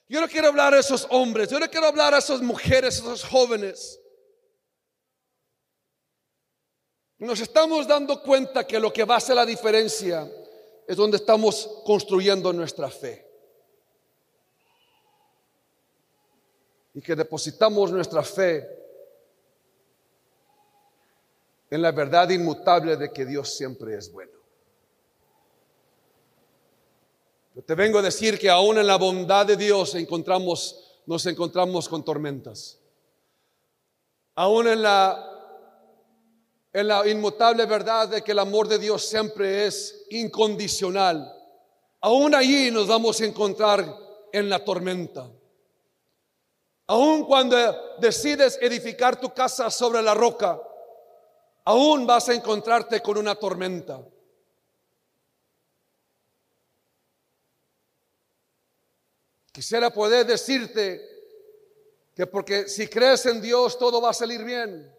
Yo 0.09 0.21
no 0.21 0.29
quiero 0.29 0.49
hablar 0.49 0.75
a 0.75 0.81
esos 0.81 1.07
hombres. 1.11 1.49
Yo 1.49 1.61
no 1.61 1.71
quiero 1.71 1.87
hablar 1.87 2.15
a 2.15 2.19
esas 2.19 2.41
mujeres, 2.41 2.97
a 2.97 3.03
esos 3.03 3.25
jóvenes. 3.25 4.01
Nos 7.19 7.39
estamos 7.41 7.87
dando 7.87 8.23
cuenta 8.23 8.67
que 8.67 8.81
lo 8.81 8.93
que 8.93 9.05
va 9.05 9.15
a 9.15 9.19
hacer 9.19 9.37
la 9.37 9.47
diferencia 9.47 10.29
es 10.89 10.97
donde 10.97 11.19
estamos 11.19 11.83
construyendo 11.85 12.53
nuestra 12.53 12.91
fe. 12.91 13.28
Y 16.99 17.01
que 17.01 17.15
depositamos 17.15 17.93
nuestra 17.93 18.25
fe 18.25 18.69
en 21.71 21.81
la 21.81 21.93
verdad 21.93 22.29
inmutable 22.29 22.97
de 22.97 23.13
que 23.13 23.25
Dios 23.25 23.57
siempre 23.57 23.97
es 23.97 24.11
bueno. 24.11 24.33
Yo 27.55 27.63
te 27.63 27.77
vengo 27.77 28.01
a 28.01 28.03
decir 28.03 28.37
que 28.37 28.51
aún 28.51 28.79
en 28.79 28.87
la 28.89 28.97
bondad 28.97 29.47
de 29.47 29.57
Dios 29.57 29.95
nos 29.95 31.27
encontramos 31.27 31.89
con 31.89 32.05
tormentas. 32.05 32.81
Aún 34.35 34.67
en 34.67 34.83
la, 34.83 35.25
en 36.73 36.89
la 36.89 37.09
inmutable 37.09 37.65
verdad 37.67 38.09
de 38.09 38.23
que 38.23 38.33
el 38.33 38.41
amor 38.41 38.67
de 38.67 38.81
Dios 38.81 39.07
siempre 39.07 39.67
es 39.67 40.05
incondicional. 40.11 41.33
Aún 42.01 42.35
allí 42.35 42.73
nos 42.73 42.89
vamos 42.89 43.21
a 43.21 43.25
encontrar 43.25 43.87
en 44.33 44.51
la 44.51 44.65
tormenta. 44.65 45.31
Aún 46.89 47.25
cuando 47.27 47.57
decides 47.99 48.59
edificar 48.63 49.21
tu 49.21 49.33
casa 49.35 49.71
sobre 49.71 50.01
la 50.01 50.15
roca, 50.15 50.59
aún 51.65 52.07
vas 52.07 52.31
a 52.31 52.35
encontrarte 52.35 53.03
con 53.03 53.19
una 53.19 53.35
tormenta. 53.35 54.03
Quisiera 59.53 59.91
poder 59.91 60.25
decirte 60.25 61.03
que 62.15 62.27
porque 62.27 62.69
si 62.69 62.89
crees 62.89 63.27
en 63.27 63.43
Dios 63.43 63.79
todo 63.79 64.01
va 64.01 64.11
a 64.11 64.15
salir 64.15 64.43
bien. 64.43 64.91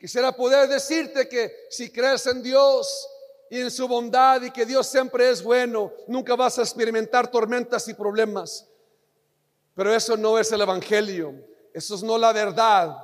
Quisiera 0.00 0.32
poder 0.32 0.68
decirte 0.68 1.28
que 1.28 1.68
si 1.70 1.92
crees 1.92 2.26
en 2.26 2.42
Dios 2.42 3.08
y 3.50 3.60
en 3.60 3.70
su 3.70 3.86
bondad 3.86 4.42
y 4.42 4.50
que 4.50 4.66
Dios 4.66 4.88
siempre 4.88 5.30
es 5.30 5.44
bueno, 5.44 5.92
nunca 6.08 6.34
vas 6.34 6.58
a 6.58 6.62
experimentar 6.62 7.30
tormentas 7.30 7.86
y 7.86 7.94
problemas. 7.94 8.66
Pero 9.78 9.94
eso 9.94 10.16
no 10.16 10.36
es 10.36 10.50
el 10.50 10.60
Evangelio, 10.60 11.32
eso 11.72 11.94
es 11.94 12.02
no 12.02 12.18
la 12.18 12.32
verdad, 12.32 12.98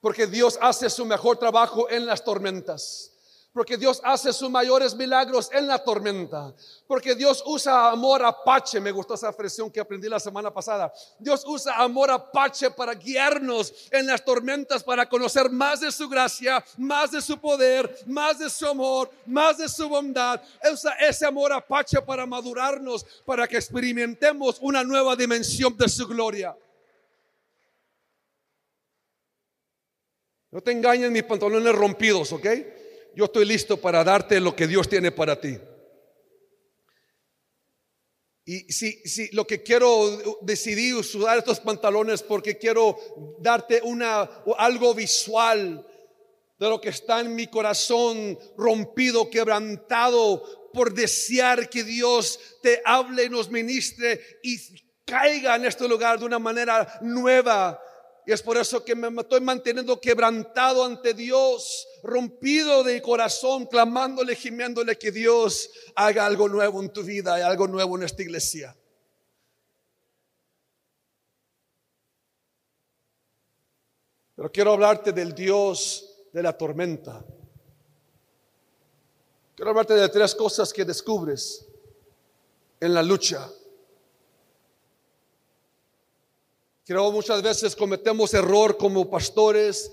porque 0.00 0.26
Dios 0.26 0.58
hace 0.60 0.90
su 0.90 1.04
mejor 1.04 1.36
trabajo 1.36 1.88
en 1.88 2.06
las 2.06 2.24
tormentas. 2.24 3.09
Porque 3.52 3.76
Dios 3.76 4.00
hace 4.04 4.32
sus 4.32 4.48
mayores 4.48 4.94
milagros 4.94 5.50
en 5.52 5.66
la 5.66 5.82
tormenta. 5.82 6.54
Porque 6.86 7.16
Dios 7.16 7.42
usa 7.44 7.90
amor 7.90 8.24
apache. 8.24 8.80
Me 8.80 8.92
gustó 8.92 9.14
esa 9.14 9.26
expresión 9.26 9.68
que 9.70 9.80
aprendí 9.80 10.08
la 10.08 10.20
semana 10.20 10.52
pasada. 10.52 10.92
Dios 11.18 11.44
usa 11.44 11.74
amor 11.74 12.12
apache 12.12 12.70
para 12.70 12.94
guiarnos 12.94 13.74
en 13.90 14.06
las 14.06 14.24
tormentas, 14.24 14.84
para 14.84 15.08
conocer 15.08 15.50
más 15.50 15.80
de 15.80 15.90
su 15.90 16.08
gracia, 16.08 16.64
más 16.78 17.10
de 17.10 17.20
su 17.20 17.38
poder, 17.38 17.92
más 18.06 18.38
de 18.38 18.48
su 18.48 18.68
amor, 18.68 19.10
más 19.26 19.58
de 19.58 19.68
su 19.68 19.88
bondad. 19.88 20.40
Usa 20.72 20.92
ese 21.00 21.26
amor 21.26 21.52
apache 21.52 22.00
para 22.02 22.26
madurarnos, 22.26 23.04
para 23.24 23.48
que 23.48 23.56
experimentemos 23.56 24.58
una 24.60 24.84
nueva 24.84 25.16
dimensión 25.16 25.76
de 25.76 25.88
su 25.88 26.06
gloria. 26.06 26.56
No 30.52 30.60
te 30.60 30.70
engañen 30.70 31.12
mis 31.12 31.24
pantalones 31.24 31.74
rompidos, 31.74 32.32
¿ok? 32.32 32.46
Yo 33.14 33.24
estoy 33.24 33.44
listo 33.44 33.76
para 33.76 34.04
darte 34.04 34.40
lo 34.40 34.54
que 34.54 34.66
Dios 34.66 34.88
tiene 34.88 35.10
para 35.10 35.40
ti. 35.40 35.58
Y 38.44 38.72
si, 38.72 38.92
si 39.04 39.28
lo 39.32 39.46
que 39.46 39.62
quiero 39.62 40.38
decidir 40.42 40.96
usar 40.96 41.38
estos 41.38 41.60
pantalones 41.60 42.22
porque 42.22 42.58
quiero 42.58 42.98
darte 43.38 43.80
una 43.84 44.22
algo 44.58 44.94
visual 44.94 45.86
de 46.58 46.68
lo 46.68 46.80
que 46.80 46.88
está 46.90 47.20
en 47.20 47.34
mi 47.34 47.46
corazón 47.46 48.38
rompido, 48.56 49.30
quebrantado 49.30 50.70
por 50.72 50.92
desear 50.92 51.68
que 51.68 51.84
Dios 51.84 52.38
te 52.62 52.82
hable 52.84 53.24
y 53.24 53.30
nos 53.30 53.50
ministre 53.50 54.20
y 54.42 54.58
caiga 55.04 55.56
en 55.56 55.64
este 55.64 55.88
lugar 55.88 56.18
de 56.18 56.26
una 56.26 56.38
manera 56.38 56.98
nueva 57.02 57.80
y 58.26 58.32
es 58.32 58.42
por 58.42 58.56
eso 58.56 58.84
que 58.84 58.94
me 58.94 59.08
estoy 59.20 59.40
manteniendo 59.40 60.00
quebrantado 60.00 60.84
ante 60.84 61.14
Dios, 61.14 61.86
rompido 62.02 62.84
de 62.84 63.00
corazón, 63.00 63.66
clamándole, 63.66 64.36
gimiéndole 64.36 64.96
que 64.98 65.10
Dios 65.10 65.70
haga 65.94 66.26
algo 66.26 66.48
nuevo 66.48 66.82
en 66.82 66.92
tu 66.92 67.02
vida 67.02 67.38
y 67.38 67.42
algo 67.42 67.66
nuevo 67.66 67.96
en 67.96 68.04
esta 68.04 68.22
iglesia. 68.22 68.76
Pero 74.36 74.52
quiero 74.52 74.72
hablarte 74.72 75.12
del 75.12 75.34
Dios 75.34 76.28
de 76.32 76.42
la 76.42 76.56
tormenta. 76.56 77.24
Quiero 79.54 79.70
hablarte 79.70 79.94
de 79.94 80.08
tres 80.08 80.34
cosas 80.34 80.72
que 80.72 80.84
descubres 80.84 81.66
en 82.80 82.94
la 82.94 83.02
lucha. 83.02 83.50
Creo 86.84 87.12
muchas 87.12 87.42
veces 87.42 87.76
cometemos 87.76 88.34
error 88.34 88.76
como 88.76 89.08
pastores, 89.08 89.92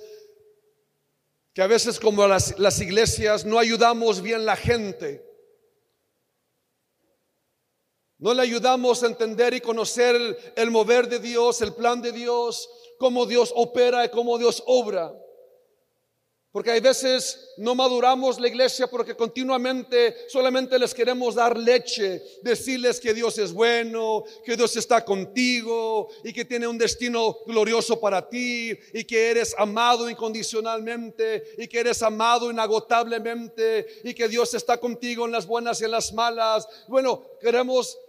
que 1.53 1.61
a 1.61 1.67
veces 1.67 1.99
como 1.99 2.27
las, 2.27 2.81
iglesias 2.81 3.45
no 3.45 3.59
ayudamos 3.59 4.21
bien 4.21 4.45
la 4.45 4.55
gente. 4.55 5.25
No 8.19 8.33
le 8.33 8.41
ayudamos 8.41 9.03
a 9.03 9.07
entender 9.07 9.53
y 9.53 9.61
conocer 9.61 10.15
el, 10.15 10.37
el 10.55 10.71
mover 10.71 11.07
de 11.07 11.19
Dios, 11.19 11.61
el 11.61 11.73
plan 11.73 12.01
de 12.01 12.11
Dios, 12.11 12.67
cómo 12.97 13.25
Dios 13.25 13.53
opera 13.55 14.05
y 14.05 14.09
cómo 14.09 14.37
Dios 14.37 14.63
obra. 14.65 15.13
Porque 16.57 16.71
hay 16.71 16.79
veces 16.79 17.51
no 17.57 17.75
maduramos 17.75 18.39
la 18.39 18.47
iglesia 18.47 18.87
porque 18.87 19.15
continuamente 19.15 20.27
solamente 20.27 20.79
les 20.79 20.91
queremos 20.91 21.35
dar 21.35 21.55
leche, 21.55 22.23
decirles 22.41 22.99
que 22.99 23.13
Dios 23.13 23.37
es 23.37 23.53
bueno, 23.53 24.23
que 24.43 24.57
Dios 24.57 24.75
está 24.75 25.05
contigo 25.05 26.09
y 26.23 26.33
que 26.33 26.45
tiene 26.45 26.67
un 26.67 26.79
destino 26.79 27.37
glorioso 27.45 27.99
para 27.99 28.27
ti 28.27 28.75
y 28.91 29.03
que 29.03 29.29
eres 29.29 29.53
amado 29.55 30.09
incondicionalmente 30.09 31.43
y 31.59 31.67
que 31.67 31.81
eres 31.81 32.01
amado 32.01 32.49
inagotablemente 32.49 33.85
y 34.03 34.15
que 34.15 34.27
Dios 34.27 34.55
está 34.55 34.79
contigo 34.79 35.27
en 35.27 35.33
las 35.33 35.45
buenas 35.45 35.79
y 35.81 35.85
en 35.85 35.91
las 35.91 36.11
malas. 36.11 36.67
Bueno, 36.87 37.23
queremos 37.39 37.99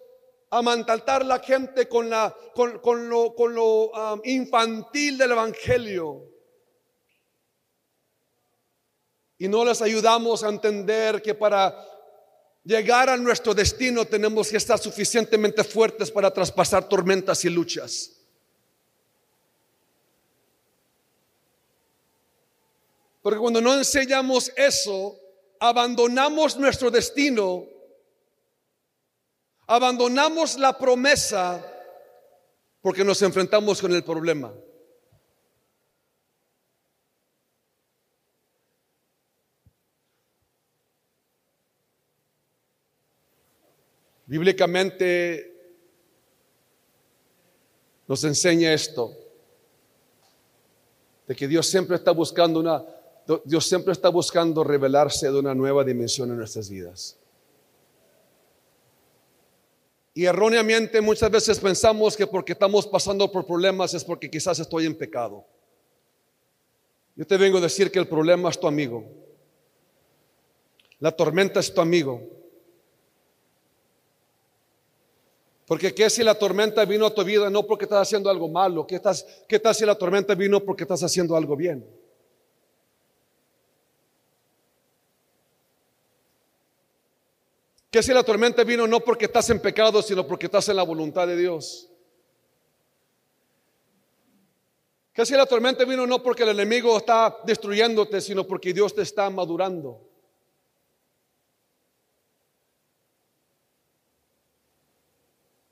amantaltar 0.48 1.22
la 1.22 1.40
gente 1.40 1.86
con, 1.86 2.08
la, 2.08 2.34
con, 2.54 3.10
lo, 3.10 3.34
con 3.34 3.54
lo 3.54 3.90
um, 3.90 4.22
infantil 4.24 5.18
del 5.18 5.32
Evangelio 5.32 6.37
y 9.38 9.48
no 9.48 9.64
les 9.64 9.80
ayudamos 9.80 10.42
a 10.42 10.48
entender 10.48 11.22
que 11.22 11.34
para 11.34 11.74
llegar 12.64 13.08
a 13.08 13.16
nuestro 13.16 13.54
destino 13.54 14.04
tenemos 14.04 14.48
que 14.48 14.56
estar 14.56 14.78
suficientemente 14.78 15.62
fuertes 15.62 16.10
para 16.10 16.30
traspasar 16.32 16.88
tormentas 16.88 17.44
y 17.44 17.50
luchas. 17.50 18.12
Porque 23.22 23.38
cuando 23.38 23.60
no 23.60 23.74
enseñamos 23.74 24.52
eso, 24.56 25.16
abandonamos 25.60 26.56
nuestro 26.56 26.90
destino, 26.90 27.64
abandonamos 29.66 30.58
la 30.58 30.76
promesa 30.76 31.64
porque 32.80 33.04
nos 33.04 33.20
enfrentamos 33.22 33.80
con 33.80 33.92
el 33.92 34.02
problema. 34.02 34.52
Bíblicamente 44.28 45.54
nos 48.06 48.22
enseña 48.24 48.74
esto, 48.74 49.16
de 51.26 51.34
que 51.34 51.48
Dios 51.48 51.66
siempre 51.66 51.96
está 51.96 52.10
buscando 52.10 52.60
una, 52.60 52.84
Dios 53.44 53.66
siempre 53.66 53.92
está 53.92 54.10
buscando 54.10 54.62
revelarse 54.62 55.30
de 55.30 55.38
una 55.38 55.54
nueva 55.54 55.82
dimensión 55.82 56.30
en 56.30 56.36
nuestras 56.36 56.68
vidas. 56.68 57.16
Y 60.12 60.26
erróneamente 60.26 61.00
muchas 61.00 61.30
veces 61.30 61.58
pensamos 61.58 62.14
que 62.14 62.26
porque 62.26 62.52
estamos 62.52 62.86
pasando 62.86 63.32
por 63.32 63.46
problemas 63.46 63.94
es 63.94 64.04
porque 64.04 64.30
quizás 64.30 64.58
estoy 64.58 64.84
en 64.84 64.94
pecado. 64.94 65.42
Yo 67.16 67.26
te 67.26 67.38
vengo 67.38 67.56
a 67.56 67.62
decir 67.62 67.90
que 67.90 67.98
el 67.98 68.08
problema 68.08 68.50
es 68.50 68.60
tu 68.60 68.66
amigo. 68.66 69.06
La 70.98 71.12
tormenta 71.12 71.60
es 71.60 71.72
tu 71.72 71.80
amigo. 71.80 72.37
Porque 75.68 75.94
qué 75.94 76.08
si 76.08 76.24
la 76.24 76.34
tormenta 76.34 76.82
vino 76.86 77.04
a 77.04 77.14
tu 77.14 77.22
vida 77.22 77.50
no 77.50 77.66
porque 77.66 77.84
estás 77.84 78.08
haciendo 78.08 78.30
algo 78.30 78.48
malo, 78.48 78.86
qué, 78.86 78.94
estás, 78.94 79.26
qué 79.46 79.58
tal 79.58 79.74
si 79.74 79.84
la 79.84 79.94
tormenta 79.94 80.34
vino 80.34 80.64
porque 80.64 80.84
estás 80.84 81.02
haciendo 81.02 81.36
algo 81.36 81.54
bien. 81.54 81.86
¿Qué 87.90 88.02
si 88.02 88.14
la 88.14 88.22
tormenta 88.22 88.64
vino 88.64 88.86
no 88.86 89.00
porque 89.00 89.26
estás 89.26 89.50
en 89.50 89.60
pecado, 89.60 90.00
sino 90.00 90.26
porque 90.26 90.46
estás 90.46 90.66
en 90.70 90.76
la 90.76 90.84
voluntad 90.84 91.26
de 91.26 91.36
Dios? 91.36 91.90
¿Qué 95.12 95.26
si 95.26 95.34
la 95.34 95.44
tormenta 95.44 95.84
vino 95.84 96.06
no 96.06 96.22
porque 96.22 96.44
el 96.44 96.50
enemigo 96.50 96.96
está 96.96 97.40
destruyéndote, 97.44 98.22
sino 98.22 98.46
porque 98.46 98.72
Dios 98.72 98.94
te 98.94 99.02
está 99.02 99.28
madurando? 99.28 100.07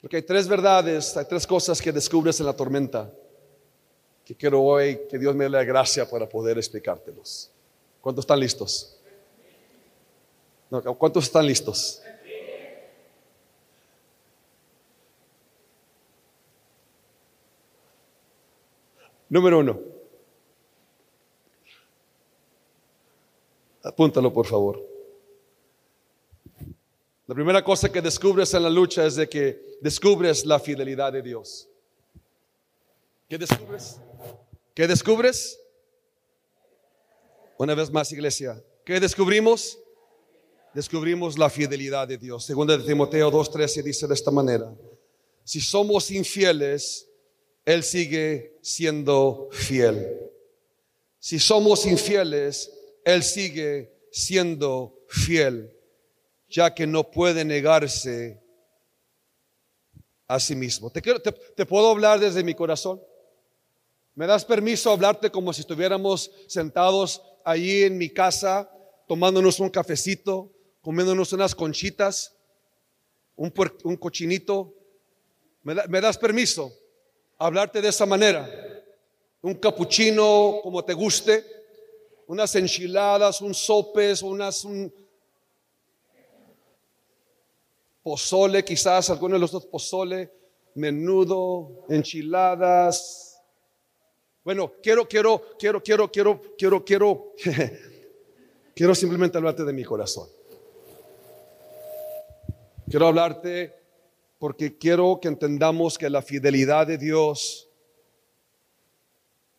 Porque 0.06 0.18
hay 0.18 0.22
tres 0.22 0.46
verdades, 0.46 1.16
hay 1.16 1.24
tres 1.24 1.44
cosas 1.44 1.82
que 1.82 1.90
descubres 1.90 2.38
en 2.38 2.46
la 2.46 2.52
tormenta 2.52 3.12
que 4.24 4.36
quiero 4.36 4.62
hoy 4.62 5.00
que 5.10 5.18
Dios 5.18 5.34
me 5.34 5.42
dé 5.42 5.50
la 5.50 5.64
gracia 5.64 6.08
para 6.08 6.28
poder 6.28 6.58
explicártelos. 6.58 7.50
¿Cuántos 8.00 8.22
están 8.22 8.38
listos? 8.38 9.00
¿Cuántos 10.96 11.24
están 11.24 11.44
listos? 11.44 12.00
Número 19.28 19.58
uno. 19.58 19.80
Apúntalo, 23.82 24.32
por 24.32 24.46
favor. 24.46 24.95
La 27.26 27.34
primera 27.34 27.64
cosa 27.64 27.90
que 27.90 28.00
descubres 28.00 28.54
en 28.54 28.62
la 28.62 28.70
lucha 28.70 29.04
es 29.04 29.16
de 29.16 29.28
que 29.28 29.78
descubres 29.80 30.46
la 30.46 30.60
fidelidad 30.60 31.12
de 31.12 31.22
Dios. 31.22 31.68
¿Qué 33.28 33.36
descubres? 33.36 33.96
¿Qué 34.72 34.86
descubres? 34.86 35.58
Una 37.58 37.74
vez 37.74 37.90
más, 37.90 38.12
iglesia. 38.12 38.62
¿Qué 38.84 39.00
descubrimos? 39.00 39.76
Descubrimos 40.72 41.36
la 41.36 41.50
fidelidad 41.50 42.06
de 42.06 42.16
Dios. 42.16 42.44
Segunda 42.44 42.76
de 42.76 42.84
Timoteo 42.84 43.32
2.13 43.32 43.82
dice 43.82 44.06
de 44.06 44.14
esta 44.14 44.30
manera. 44.30 44.72
Si 45.42 45.60
somos 45.60 46.12
infieles, 46.12 47.08
Él 47.64 47.82
sigue 47.82 48.56
siendo 48.62 49.48
fiel. 49.50 50.30
Si 51.18 51.40
somos 51.40 51.86
infieles, 51.86 52.70
Él 53.04 53.24
sigue 53.24 53.92
siendo 54.12 55.00
fiel 55.08 55.75
ya 56.48 56.74
que 56.74 56.86
no 56.86 57.10
puede 57.10 57.44
negarse 57.44 58.42
a 60.28 60.40
sí 60.40 60.54
mismo. 60.54 60.90
Te, 60.90 61.66
puedo 61.66 61.90
hablar 61.90 62.20
desde 62.20 62.42
mi 62.42 62.54
corazón. 62.54 63.00
¿Me 64.14 64.26
das 64.26 64.44
permiso 64.44 64.90
hablarte 64.90 65.30
como 65.30 65.52
si 65.52 65.60
estuviéramos 65.60 66.30
sentados 66.48 67.22
allí 67.44 67.82
en 67.82 67.98
mi 67.98 68.08
casa, 68.08 68.70
tomándonos 69.06 69.60
un 69.60 69.68
cafecito, 69.68 70.50
comiéndonos 70.80 71.32
unas 71.32 71.54
conchitas, 71.54 72.34
un, 73.36 73.50
cochinito? 73.98 74.74
¿Me, 75.62 75.74
¿Me 75.88 76.00
das 76.00 76.16
permiso 76.16 76.72
hablarte 77.38 77.82
de 77.82 77.88
esa 77.88 78.06
manera? 78.06 78.48
Un 79.42 79.54
capuchino 79.54 80.60
como 80.62 80.84
te 80.84 80.94
guste, 80.94 81.44
unas 82.26 82.54
enchiladas, 82.56 83.40
un 83.40 83.54
sopes, 83.54 84.22
unas, 84.22 84.64
un, 84.64 84.92
pozole, 88.06 88.64
quizás 88.64 89.10
algunos 89.10 89.34
de 89.34 89.40
los 89.40 89.50
dos 89.50 89.66
pozole, 89.66 90.30
menudo, 90.76 91.84
enchiladas. 91.88 93.42
Bueno, 94.44 94.74
quiero, 94.80 95.08
quiero, 95.08 95.42
quiero, 95.58 95.82
quiero, 95.82 96.08
quiero, 96.08 96.40
quiero, 96.56 96.84
quiero, 96.84 97.32
quiero 98.76 98.94
simplemente 98.94 99.38
hablarte 99.38 99.64
de 99.64 99.72
mi 99.72 99.82
corazón. 99.82 100.28
Quiero 102.88 103.08
hablarte 103.08 103.74
porque 104.38 104.78
quiero 104.78 105.18
que 105.20 105.26
entendamos 105.26 105.98
que 105.98 106.08
la 106.08 106.22
fidelidad 106.22 106.86
de 106.86 106.98
Dios 106.98 107.68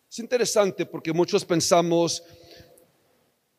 es 0.09 0.19
interesante 0.19 0.85
porque 0.85 1.11
muchos 1.11 1.43
pensamos 1.43 2.23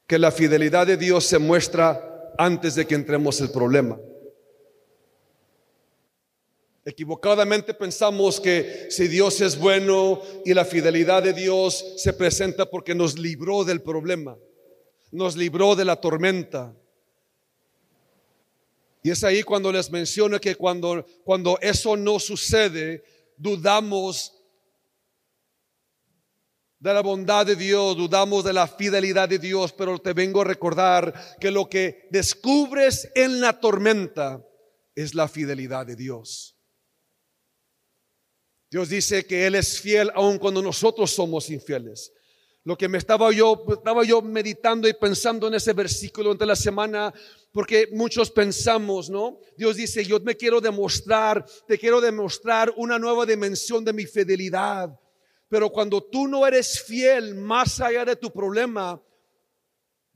que 0.06 0.18
la 0.18 0.32
fidelidad 0.32 0.86
de 0.86 0.96
Dios 0.96 1.26
se 1.26 1.38
muestra 1.38 2.32
antes 2.38 2.74
de 2.74 2.86
que 2.86 2.94
entremos 2.94 3.38
el 3.42 3.50
problema. 3.50 3.98
Equivocadamente 6.88 7.74
pensamos 7.74 8.40
que 8.40 8.86
si 8.88 9.08
Dios 9.08 9.42
es 9.42 9.58
bueno 9.58 10.22
y 10.46 10.54
la 10.54 10.64
fidelidad 10.64 11.22
de 11.22 11.34
Dios 11.34 11.84
se 11.98 12.14
presenta 12.14 12.64
porque 12.64 12.94
nos 12.94 13.18
libró 13.18 13.62
del 13.62 13.82
problema, 13.82 14.38
nos 15.10 15.36
libró 15.36 15.76
de 15.76 15.84
la 15.84 15.96
tormenta. 15.96 16.74
Y 19.02 19.10
es 19.10 19.22
ahí 19.22 19.42
cuando 19.42 19.70
les 19.70 19.90
menciono 19.90 20.40
que 20.40 20.54
cuando, 20.54 21.04
cuando 21.24 21.58
eso 21.60 21.94
no 21.94 22.18
sucede, 22.18 23.04
dudamos 23.36 24.32
de 26.78 26.94
la 26.94 27.02
bondad 27.02 27.44
de 27.44 27.56
Dios, 27.56 27.98
dudamos 27.98 28.44
de 28.44 28.54
la 28.54 28.66
fidelidad 28.66 29.28
de 29.28 29.38
Dios, 29.38 29.74
pero 29.74 29.98
te 29.98 30.14
vengo 30.14 30.40
a 30.40 30.44
recordar 30.44 31.36
que 31.38 31.50
lo 31.50 31.68
que 31.68 32.08
descubres 32.10 33.10
en 33.14 33.42
la 33.42 33.60
tormenta 33.60 34.42
es 34.94 35.14
la 35.14 35.28
fidelidad 35.28 35.84
de 35.84 35.94
Dios. 35.94 36.57
Dios 38.70 38.90
dice 38.90 39.24
que 39.24 39.46
Él 39.46 39.54
es 39.54 39.80
fiel 39.80 40.10
aun 40.14 40.38
cuando 40.38 40.60
nosotros 40.60 41.10
somos 41.10 41.48
infieles. 41.48 42.12
Lo 42.64 42.76
que 42.76 42.88
me 42.88 42.98
estaba 42.98 43.32
yo, 43.32 43.64
estaba 43.72 44.04
yo 44.04 44.20
meditando 44.20 44.86
y 44.86 44.92
pensando 44.92 45.48
en 45.48 45.54
ese 45.54 45.72
versículo 45.72 46.24
durante 46.24 46.44
la 46.44 46.56
semana, 46.56 47.14
porque 47.50 47.88
muchos 47.92 48.30
pensamos, 48.30 49.08
¿no? 49.08 49.40
Dios 49.56 49.76
dice, 49.76 50.04
yo 50.04 50.20
me 50.20 50.36
quiero 50.36 50.60
demostrar, 50.60 51.46
te 51.66 51.78
quiero 51.78 51.98
demostrar 52.00 52.70
una 52.76 52.98
nueva 52.98 53.24
dimensión 53.24 53.84
de 53.84 53.94
mi 53.94 54.04
fidelidad. 54.04 54.90
Pero 55.48 55.70
cuando 55.70 56.02
tú 56.02 56.28
no 56.28 56.46
eres 56.46 56.82
fiel 56.82 57.34
más 57.34 57.80
allá 57.80 58.04
de 58.04 58.16
tu 58.16 58.30
problema, 58.30 59.00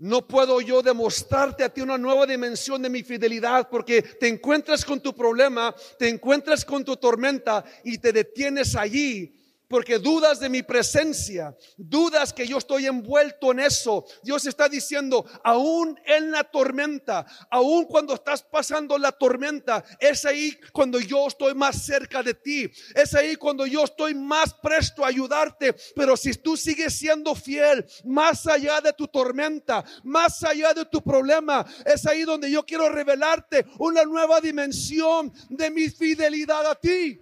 no 0.03 0.27
puedo 0.27 0.61
yo 0.61 0.83
demostrarte 0.83 1.63
a 1.63 1.69
ti 1.69 1.81
una 1.81 1.97
nueva 1.97 2.27
dimensión 2.27 2.83
de 2.83 2.91
mi 2.91 3.05
fidelidad 3.05 3.69
porque 3.71 4.03
te 4.03 4.27
encuentras 4.27 4.85
con 4.85 5.01
tu 5.01 5.15
problema, 5.15 5.73
te 5.97 6.09
encuentras 6.09 6.65
con 6.65 6.85
tu 6.85 6.97
tormenta 6.97 7.65
y 7.85 7.99
te 7.99 8.13
detienes 8.13 8.75
allí 8.75 9.33
porque 9.73 9.99
dudas 9.99 10.39
de 10.39 10.51
mi 10.51 10.63
presencia, 10.63 11.57
dudas 11.79 12.35
que 12.35 12.47
yo 12.47 12.59
estoy 12.59 12.85
envuelto 12.85 13.53
en 13.53 13.61
eso. 13.61 14.05
Dios 14.23 14.45
está 14.45 14.69
diciendo, 14.69 15.25
aún 15.43 15.99
en 16.05 16.31
la 16.31 16.45
tormenta, 16.45 17.25
aún 17.51 17.87
cuando 17.87 18.13
estás 18.13 18.43
pasando 18.43 18.99
la 18.99 19.13
tormenta, 19.13 19.83
es 19.99 20.27
ahí 20.27 20.59
cuando 20.75 21.01
yo 21.01 21.27
estoy 21.27 21.55
más 21.55 21.87
cerca 21.87 22.23
de 22.23 22.35
ti, 22.35 22.71
es 22.95 23.15
ahí 23.15 23.35
cuando 23.37 23.65
yo 23.65 23.85
estoy 23.85 24.15
más 24.15 24.53
presto 24.53 25.07
a 25.07 25.09
ayudarte. 25.09 25.75
Pero 25.97 26.19
si 26.19 26.35
tú 26.35 26.55
sigues 26.55 26.93
siendo 26.99 27.35
fiel, 27.35 27.87
más 28.05 28.47
allá 28.47 28.83
de 28.83 28.93
tu 28.93 29.09
tormenta, 29.09 29.83
más 30.05 30.45
allá 30.45 30.75
de 30.75 30.85
tu 30.85 31.01
problema, 31.03 31.65
es 31.87 32.05
ahí 32.05 32.25
donde 32.25 32.51
yo 32.51 32.63
quiero 32.67 32.91
revelarte 32.91 33.65
una 33.79 34.05
nueva 34.05 34.39
dimensión 34.39 35.33
de 35.49 35.71
mi 35.71 35.89
fidelidad 35.89 36.67
a 36.67 36.75
ti. 36.75 37.22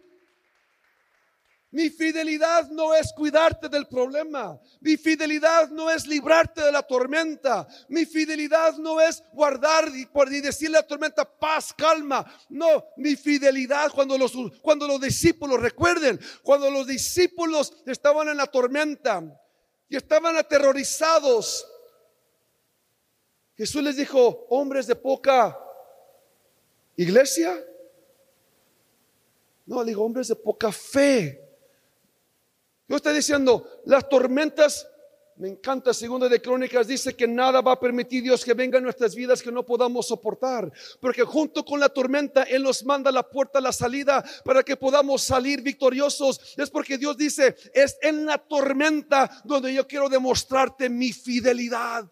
Mi 1.73 1.89
fidelidad 1.89 2.69
no 2.71 2.95
es 2.95 3.13
cuidarte 3.13 3.69
del 3.69 3.87
problema. 3.87 4.61
Mi 4.81 4.97
fidelidad 4.97 5.71
no 5.71 5.89
es 5.89 6.05
librarte 6.05 6.63
de 6.63 6.73
la 6.73 6.83
tormenta. 6.83 7.69
Mi 7.89 8.05
fidelidad 8.05 8.77
no 8.79 9.01
es 9.01 9.23
guardar 9.33 9.89
y, 9.95 10.41
decirle 10.41 10.79
a 10.79 10.81
la 10.81 10.87
tormenta 10.87 11.25
paz, 11.25 11.73
calma. 11.73 12.27
No, 12.49 12.87
mi 12.97 13.15
fidelidad 13.15 13.93
cuando 13.93 14.19
los, 14.19 14.33
cuando 14.61 14.89
los 14.89 15.01
discípulos, 15.01 15.61
recuerden, 15.61 16.19
cuando 16.43 16.71
los 16.73 16.89
discípulos 16.89 17.73
estaban 17.87 18.29
en 18.29 18.39
la 18.39 18.47
tormenta 18.47 19.23
y 19.89 19.97
estaban 19.97 20.37
aterrorizados, 20.37 21.69
Jesús 23.57 23.83
les 23.83 23.97
dijo, 23.97 24.47
hombres 24.49 24.89
de 24.89 24.97
poca 24.97 25.57
iglesia. 26.97 27.65
No, 29.67 29.85
le 29.85 29.91
digo, 29.91 30.05
hombres 30.05 30.27
de 30.27 30.35
poca 30.35 30.73
fe. 30.73 31.50
Yo 32.91 32.97
estoy 32.97 33.15
diciendo, 33.15 33.83
las 33.85 34.09
tormentas, 34.09 34.85
me 35.37 35.47
encanta, 35.47 35.95
segunda 35.95 36.29
de 36.29 36.43
Crónicas, 36.43 36.89
dice 36.89 37.15
que 37.15 37.29
nada 37.29 37.61
va 37.61 37.75
a 37.75 37.79
permitir 37.79 38.21
Dios 38.21 38.45
que 38.45 38.53
venga 38.53 38.79
en 38.79 38.83
nuestras 38.83 39.15
vidas 39.15 39.41
que 39.41 39.53
no 39.53 39.65
podamos 39.65 40.09
soportar. 40.09 40.73
Porque 41.01 41.23
junto 41.23 41.65
con 41.65 41.79
la 41.79 41.89
tormenta, 41.89 42.43
Él 42.43 42.65
nos 42.65 42.85
manda 42.85 43.13
la 43.13 43.23
puerta, 43.23 43.61
la 43.61 43.71
salida, 43.71 44.25
para 44.45 44.65
que 44.65 44.77
podamos 44.77 45.23
salir 45.23 45.63
victoriosos. 45.63 46.41
Es 46.57 46.69
porque 46.69 46.99
Dios 46.99 47.17
dice, 47.17 47.55
es 47.73 47.97
en 48.03 48.27
la 48.27 48.39
tormenta 48.39 49.41
donde 49.45 49.73
yo 49.73 49.87
quiero 49.87 50.09
demostrarte 50.09 50.91
mi 50.91 51.13
fidelidad. 51.13 52.11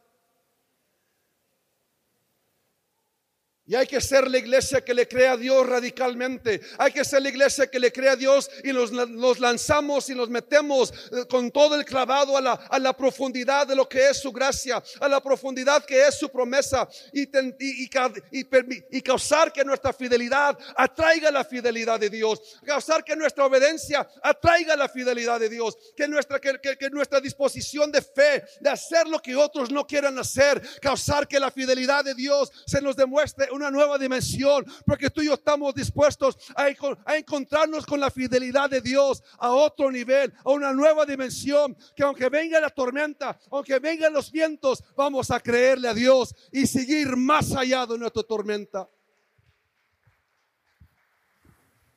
Y 3.69 3.75
hay 3.75 3.87
que 3.87 4.01
ser 4.01 4.31
la 4.31 4.39
iglesia 4.39 4.83
que 4.83 4.95
le 4.95 5.07
crea 5.07 5.33
a 5.33 5.37
Dios 5.37 5.67
radicalmente. 5.67 6.63
Hay 6.79 6.91
que 6.91 7.05
ser 7.05 7.21
la 7.21 7.29
iglesia 7.29 7.67
que 7.67 7.79
le 7.79 7.93
crea 7.93 8.13
a 8.13 8.17
Dios 8.17 8.51
y 8.65 8.73
nos, 8.73 9.39
lanzamos 9.39 10.09
y 10.09 10.15
nos 10.15 10.31
metemos 10.31 10.91
eh, 10.91 11.27
con 11.29 11.51
todo 11.51 11.75
el 11.75 11.85
clavado 11.85 12.39
a 12.39 12.79
la, 12.79 12.97
profundidad 12.97 13.67
de 13.67 13.77
lo 13.77 13.87
que 13.87 14.09
es 14.09 14.23
su 14.23 14.33
gracia, 14.33 14.83
a 15.01 15.07
la 15.07 15.21
profundidad 15.23 15.85
que 15.85 16.07
es 16.07 16.19
su 16.19 16.31
promesa 16.31 16.89
y, 17.13 17.29
y, 17.29 19.03
causar 19.03 19.53
que 19.53 19.63
nuestra 19.67 19.93
fidelidad 19.93 20.59
atraiga 20.75 21.31
la 21.31 21.45
fidelidad 21.45 22.01
de 22.01 22.09
Dios. 22.09 22.41
Causar 22.65 23.05
que 23.05 23.15
nuestra 23.17 23.45
obediencia 23.45 24.09
atraiga 24.23 24.77
la 24.77 24.89
fidelidad 24.89 25.39
de 25.39 25.51
Dios. 25.51 25.77
Que 25.95 26.09
nuestra, 26.09 26.41
que, 26.41 26.59
que 26.59 26.89
nuestra 26.89 27.21
disposición 27.21 27.93
de 27.93 28.01
fe, 28.01 28.45
de 28.61 28.71
hacer 28.71 29.07
lo 29.09 29.21
que 29.21 29.37
otros 29.37 29.71
no 29.71 29.87
quieran 29.87 30.19
hacer, 30.19 30.63
causar 30.81 31.29
que 31.29 31.39
la 31.39 31.51
fidelidad 31.51 32.03
de 32.03 32.15
Dios 32.15 32.51
se 32.65 32.81
nos 32.81 32.97
demuestre 32.97 33.58
una 33.59 33.71
nueva 33.71 33.99
dimensión, 33.99 34.65
porque 34.87 35.11
tú 35.11 35.21
y 35.21 35.27
yo 35.27 35.35
estamos 35.35 35.75
dispuestos 35.75 36.39
a, 36.55 36.69
encontrarnos 37.17 37.85
con 37.85 38.01
la 38.01 38.11
fidelidad 38.11 38.71
de 38.71 38.81
Dios 38.81 39.23
a 39.39 39.51
otro 39.51 39.91
nivel, 39.91 40.33
a 40.45 40.51
una 40.51 40.73
nueva 40.73 41.05
dimensión, 41.05 41.77
que 41.95 42.03
aunque 42.03 42.29
venga 42.29 42.61
la 42.61 42.71
tormenta, 42.71 43.39
aunque 43.51 43.79
vengan 43.79 44.13
los 44.13 44.31
vientos, 44.31 44.83
vamos 44.97 45.31
a 45.31 45.41
creerle 45.41 45.89
a 45.89 45.95
Dios 45.95 46.35
y 46.53 46.67
seguir 46.67 47.17
más 47.17 47.53
allá 47.55 47.85
de 47.87 47.99
nuestra 47.99 48.23
tormenta. 48.23 48.89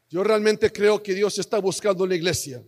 Yo 0.10 0.24
realmente 0.24 0.72
creo 0.72 1.02
que 1.02 1.14
Dios 1.14 1.38
está 1.40 1.60
buscando 1.60 2.06
la 2.06 2.16
iglesia. 2.16 2.62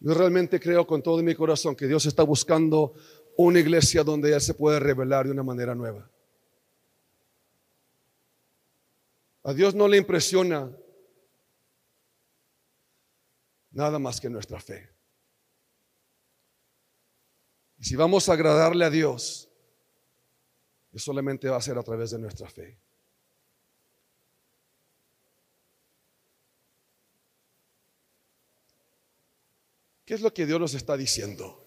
Yo 0.00 0.12
realmente 0.12 0.60
creo 0.60 0.86
con 0.86 1.02
todo 1.02 1.22
mi 1.22 1.34
corazón 1.34 1.74
que 1.74 1.86
Dios 1.86 2.04
está 2.06 2.22
buscando 2.22 2.94
una 3.36 3.60
iglesia 3.60 4.04
donde 4.04 4.32
Él 4.32 4.40
se 4.40 4.54
puede 4.54 4.80
revelar 4.80 5.26
de 5.26 5.32
una 5.32 5.42
manera 5.42 5.74
nueva. 5.74 6.10
A 9.42 9.52
Dios 9.52 9.74
no 9.74 9.86
le 9.88 9.98
impresiona 9.98 10.70
nada 13.70 13.98
más 13.98 14.20
que 14.20 14.30
nuestra 14.30 14.58
fe. 14.58 14.88
Y 17.78 17.84
si 17.84 17.96
vamos 17.96 18.28
a 18.28 18.32
agradarle 18.32 18.84
a 18.84 18.90
Dios, 18.90 19.50
solamente 20.94 21.48
va 21.48 21.56
a 21.56 21.62
ser 21.62 21.76
a 21.76 21.82
través 21.82 22.12
de 22.12 22.18
nuestra 22.18 22.48
fe. 22.48 22.78
¿Qué 30.04 30.14
es 30.14 30.20
lo 30.20 30.32
que 30.32 30.46
Dios 30.46 30.60
nos 30.60 30.74
está 30.74 30.96
diciendo? 30.96 31.63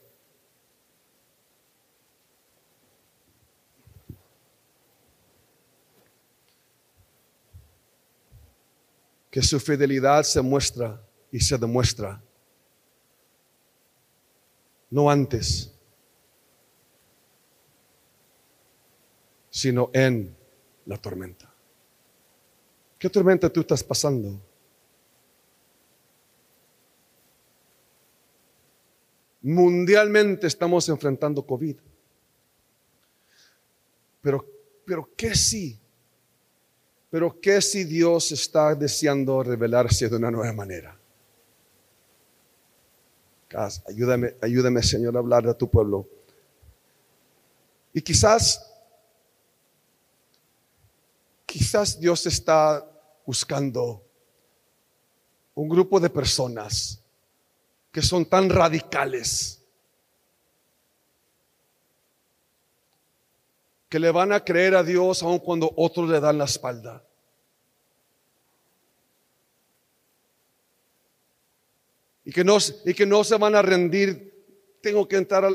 Que 9.30 9.42
su 9.42 9.60
fidelidad 9.60 10.24
se 10.24 10.42
muestra 10.42 11.02
y 11.32 11.40
se 11.40 11.58
demuestra. 11.58 12.22
No 14.90 15.10
antes, 15.10 15.74
sino 19.50 19.90
en 19.94 20.36
la 20.86 20.98
tormenta. 20.98 21.54
¿Qué 22.98 23.10
tormenta 23.10 23.50
tú 23.50 23.62
estás 23.62 23.84
pasando? 23.84 24.40
Mundialmente 29.42 30.48
estamos 30.48 30.88
enfrentando 30.90 31.46
COVID. 31.46 31.78
Pero, 34.22 34.46
pero 34.86 35.10
¿qué 35.16 35.36
sí? 35.36 35.80
Pero 37.10 37.40
¿qué 37.40 37.62
si 37.62 37.84
Dios 37.86 38.32
está 38.32 38.76
deseando 38.76 39.42
revelarse 39.44 40.10
de 40.10 40.16
una 40.16 40.32
nueva 40.32 40.54
manera? 40.54 40.98
Ayúdame, 43.88 44.36
ayúdame 44.42 44.84
Señor 44.84 45.16
a 45.16 45.20
hablar 45.20 45.48
a 45.48 45.54
tu 45.54 45.70
pueblo. 45.70 46.08
Y 47.94 48.02
quizás, 48.02 48.72
quizás 51.46 52.00
Dios 52.00 52.26
está 52.26 52.86
buscando 53.26 54.04
un 55.56 55.70
grupo 55.70 56.00
de 56.00 56.10
personas 56.10 57.02
que 57.92 58.02
son 58.02 58.26
tan 58.26 58.50
radicales 58.50 59.64
que 63.90 64.00
le 64.00 64.12
van 64.12 64.34
a 64.34 64.44
creer 64.44 64.76
a 64.76 64.84
Dios 64.84 65.24
aun 65.24 65.40
cuando 65.40 65.72
otros 65.76 66.10
le 66.10 66.20
dan 66.20 66.38
la 66.38 66.46
espalda. 66.46 67.04
Y 72.26 72.32
que 72.32 72.44
no, 72.44 72.58
y 72.86 72.94
que 72.94 73.06
no 73.06 73.24
se 73.24 73.38
van 73.38 73.56
a 73.56 73.62
rendir. 73.62 74.34
Tengo 74.82 75.08
que 75.08 75.16
entrar 75.16 75.46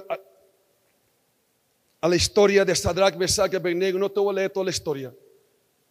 a, 2.01 2.09
la 2.09 2.17
historia 2.17 2.65
de 2.65 2.75
Sadrach, 2.75 3.17
Mesach 3.17 3.53
y 3.53 3.57
Abednego. 3.57 3.99
No 3.99 4.11
te 4.11 4.21
voy 4.21 4.33
a 4.33 4.37
leer 4.37 4.51
toda 4.51 4.65
la 4.65 4.71
historia. 4.71 5.15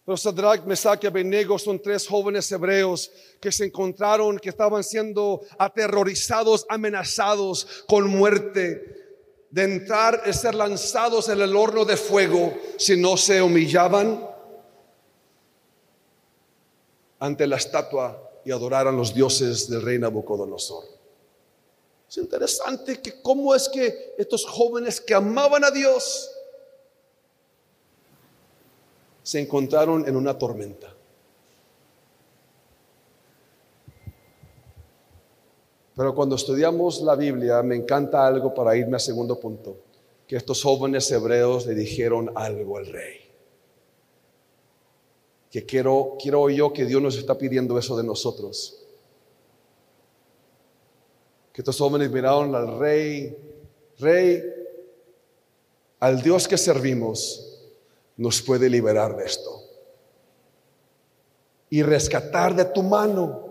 Pero 0.03 0.17
Sadrach, 0.17 0.65
Mesach 0.65 1.03
y 1.03 1.07
Abednego 1.07 1.59
son 1.59 1.79
tres 1.79 2.07
jóvenes 2.07 2.51
hebreos 2.51 3.11
que 3.39 3.51
se 3.51 3.65
encontraron, 3.65 4.39
que 4.39 4.49
estaban 4.49 4.83
siendo 4.83 5.41
aterrorizados, 5.59 6.65
amenazados 6.67 7.85
con 7.87 8.07
muerte 8.07 9.00
de 9.51 9.63
entrar 9.63 10.23
y 10.25 10.33
ser 10.33 10.55
lanzados 10.55 11.27
en 11.29 11.41
el 11.41 11.55
horno 11.55 11.83
de 11.83 11.97
fuego 11.97 12.53
si 12.77 12.95
no 12.95 13.17
se 13.17 13.41
humillaban 13.41 14.27
ante 17.19 17.45
la 17.45 17.57
estatua 17.57 18.31
y 18.45 18.51
adoraran 18.51 18.95
los 18.95 19.13
dioses 19.13 19.69
del 19.69 19.81
rey 19.81 19.99
Nabucodonosor. 19.99 20.85
Es 22.09 22.17
interesante 22.17 23.01
que 23.01 23.21
cómo 23.21 23.53
es 23.53 23.69
que 23.69 24.15
estos 24.17 24.45
jóvenes 24.45 24.99
que 24.99 25.13
amaban 25.13 25.63
a 25.63 25.71
Dios 25.71 26.31
se 29.21 29.39
encontraron 29.39 30.07
en 30.07 30.15
una 30.15 30.37
tormenta. 30.37 30.93
Pero 35.95 36.15
cuando 36.15 36.35
estudiamos 36.35 37.01
la 37.01 37.15
Biblia, 37.15 37.61
me 37.63 37.75
encanta 37.75 38.25
algo 38.25 38.53
para 38.53 38.75
irme 38.75 38.95
al 38.95 39.01
segundo 39.01 39.39
punto, 39.39 39.77
que 40.25 40.37
estos 40.37 40.63
jóvenes 40.63 41.11
hebreos 41.11 41.65
le 41.65 41.75
dijeron 41.75 42.31
algo 42.35 42.77
al 42.77 42.87
rey. 42.87 43.19
Que 45.49 45.65
quiero, 45.65 46.15
quiero 46.21 46.49
yo 46.49 46.71
que 46.71 46.85
Dios 46.85 47.01
nos 47.01 47.17
está 47.17 47.37
pidiendo 47.37 47.77
eso 47.77 47.97
de 47.97 48.03
nosotros. 48.03 48.85
Que 51.51 51.59
estos 51.59 51.77
jóvenes 51.77 52.09
miraron 52.09 52.55
al 52.55 52.79
rey, 52.79 53.37
rey, 53.99 54.41
al 55.99 56.21
Dios 56.21 56.47
que 56.47 56.57
servimos, 56.57 57.59
nos 58.15 58.41
puede 58.41 58.69
liberar 58.69 59.17
de 59.17 59.25
esto. 59.25 59.61
Y 61.69 61.83
rescatar 61.83 62.55
de 62.55 62.65
tu 62.65 62.81
mano 62.81 63.50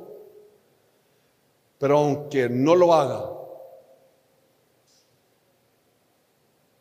pero 1.81 1.97
aunque 1.97 2.47
no 2.51 2.77
lo 2.77 2.93
haga, 2.93 3.31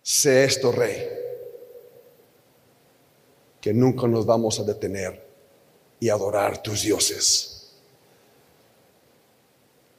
sé 0.01 0.43
esto, 0.43 0.73
Rey, 0.73 1.07
que 3.62 3.73
nunca 3.73 4.07
nos 4.07 4.25
vamos 4.25 4.59
a 4.59 4.63
detener 4.63 5.25
y 6.01 6.09
adorar 6.09 6.62
tus 6.62 6.81
dioses. 6.81 7.71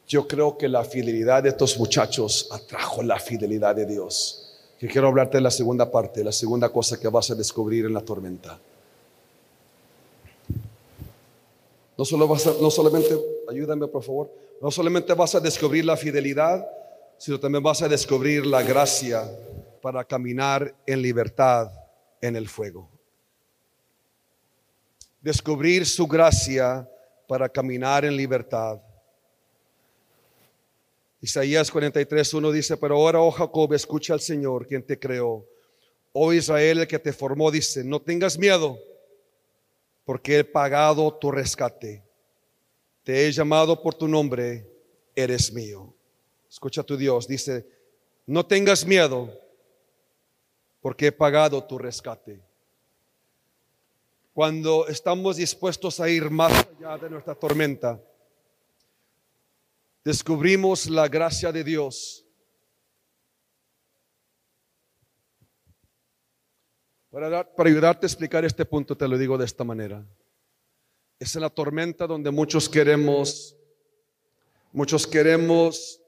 Yo 0.06 0.28
creo 0.28 0.58
que 0.58 0.68
la 0.68 0.84
fidelidad 0.84 1.44
de 1.44 1.48
estos 1.48 1.78
muchachos 1.78 2.48
atrajo 2.50 3.02
la 3.02 3.18
fidelidad 3.18 3.74
de 3.74 3.86
Dios. 3.86 4.58
Quiero 4.78 5.08
hablarte 5.08 5.38
de 5.38 5.42
la 5.42 5.50
segunda 5.50 5.90
parte, 5.90 6.22
la 6.22 6.32
segunda 6.32 6.68
cosa 6.68 7.00
que 7.00 7.08
vas 7.08 7.30
a 7.30 7.34
descubrir 7.34 7.86
en 7.86 7.94
la 7.94 8.02
tormenta. 8.02 8.58
No, 11.96 12.04
solo 12.04 12.28
vas 12.28 12.46
a, 12.46 12.52
no 12.60 12.70
solamente, 12.70 13.39
ayúdame 13.50 13.86
por 13.88 14.02
favor, 14.02 14.32
no 14.60 14.70
solamente 14.70 15.12
vas 15.14 15.34
a 15.34 15.40
descubrir 15.40 15.84
la 15.84 15.96
fidelidad, 15.96 16.66
sino 17.18 17.38
también 17.38 17.62
vas 17.62 17.82
a 17.82 17.88
descubrir 17.88 18.46
la 18.46 18.62
gracia 18.62 19.30
para 19.82 20.04
caminar 20.04 20.74
en 20.86 21.02
libertad 21.02 21.70
en 22.20 22.36
el 22.36 22.48
fuego. 22.48 22.90
Descubrir 25.20 25.84
su 25.84 26.06
gracia 26.06 26.88
para 27.28 27.48
caminar 27.48 28.04
en 28.04 28.16
libertad. 28.16 28.80
Isaías 31.20 31.70
43, 31.70 32.32
1 32.32 32.52
dice, 32.52 32.76
pero 32.78 32.96
ahora, 32.96 33.20
oh 33.20 33.30
Jacob, 33.30 33.74
escucha 33.74 34.14
al 34.14 34.20
Señor, 34.20 34.66
quien 34.66 34.82
te 34.82 34.98
creó. 34.98 35.46
Oh 36.12 36.32
Israel, 36.32 36.80
el 36.80 36.88
que 36.88 36.98
te 36.98 37.12
formó, 37.12 37.50
dice, 37.50 37.84
no 37.84 38.00
tengas 38.00 38.38
miedo, 38.38 38.78
porque 40.04 40.38
he 40.38 40.44
pagado 40.44 41.12
tu 41.14 41.30
rescate. 41.30 42.02
Te 43.02 43.26
he 43.26 43.32
llamado 43.32 43.82
por 43.82 43.94
tu 43.94 44.06
nombre, 44.06 44.70
eres 45.14 45.52
mío. 45.52 45.94
Escucha 46.48 46.82
tu 46.82 46.96
Dios, 46.96 47.26
dice, 47.26 47.66
no 48.26 48.44
tengas 48.44 48.84
miedo, 48.84 49.30
porque 50.80 51.06
he 51.06 51.12
pagado 51.12 51.62
tu 51.64 51.78
rescate. 51.78 52.42
Cuando 54.32 54.86
estamos 54.88 55.36
dispuestos 55.36 56.00
a 56.00 56.08
ir 56.08 56.30
más 56.30 56.66
allá 56.78 56.98
de 56.98 57.10
nuestra 57.10 57.34
tormenta, 57.34 58.00
descubrimos 60.04 60.88
la 60.88 61.08
gracia 61.08 61.52
de 61.52 61.64
Dios. 61.64 62.24
Para, 67.10 67.48
ayudarte 67.58 68.06
a 68.06 68.08
explicar 68.08 68.44
este 68.44 68.64
punto, 68.64 68.96
te 68.96 69.08
lo 69.08 69.18
digo 69.18 69.36
de 69.36 69.44
esta 69.44 69.64
manera. 69.64 70.06
Es 71.20 71.36
en 71.36 71.42
la 71.42 71.50
tormenta 71.50 72.06
donde 72.06 72.30
muchos 72.30 72.66
queremos, 72.66 73.54
muchos 74.72 75.06
queremos 75.06 76.00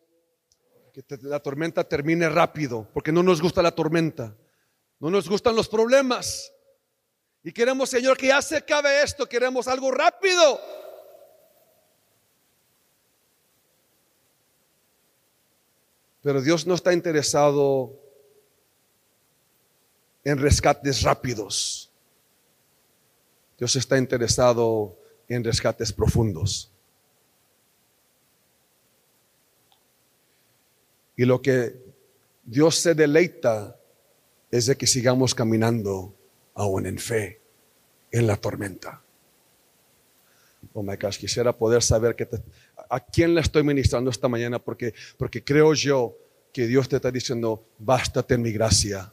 que 0.94 1.04
la 1.20 1.38
tormenta 1.38 1.84
termine 1.84 2.30
rápido, 2.30 2.88
porque 2.94 3.12
no 3.12 3.22
nos 3.22 3.42
gusta 3.42 3.62
la 3.62 3.74
tormenta, 3.74 4.34
no 4.98 5.10
nos 5.10 5.28
gustan 5.28 5.54
los 5.54 5.68
problemas. 5.68 6.50
Y 7.44 7.52
queremos, 7.52 7.90
Señor, 7.90 8.16
que 8.16 8.28
ya 8.28 8.40
se 8.40 8.56
acabe 8.56 9.02
esto, 9.02 9.28
queremos 9.28 9.68
algo 9.68 9.90
rápido. 9.90 10.58
Pero 16.22 16.40
Dios 16.40 16.66
no 16.66 16.74
está 16.74 16.94
interesado 16.94 18.00
en 20.24 20.38
rescates 20.38 21.02
rápidos. 21.02 21.90
Dios 23.58 23.76
está 23.76 23.98
interesado 23.98 25.01
en 25.34 25.44
rescates 25.44 25.92
profundos. 25.92 26.70
Y 31.16 31.24
lo 31.24 31.40
que 31.40 31.80
Dios 32.44 32.76
se 32.76 32.94
deleita 32.94 33.76
es 34.50 34.66
de 34.66 34.76
que 34.76 34.86
sigamos 34.86 35.34
caminando 35.34 36.14
aún 36.54 36.86
en 36.86 36.98
fe 36.98 37.40
en 38.10 38.26
la 38.26 38.36
tormenta. 38.36 39.02
Oh 40.74 40.82
my 40.82 40.96
gosh, 40.96 41.18
quisiera 41.18 41.52
poder 41.52 41.82
saber 41.82 42.14
que 42.14 42.28
a 42.88 43.00
quién 43.00 43.34
le 43.34 43.40
estoy 43.40 43.62
ministrando 43.62 44.10
esta 44.10 44.28
mañana 44.28 44.58
porque, 44.58 44.94
porque 45.16 45.42
creo 45.42 45.74
yo 45.74 46.16
que 46.52 46.66
Dios 46.66 46.88
te 46.88 46.96
está 46.96 47.10
diciendo, 47.10 47.64
bástate 47.78 48.34
en 48.34 48.42
mi 48.42 48.52
gracia 48.52 49.12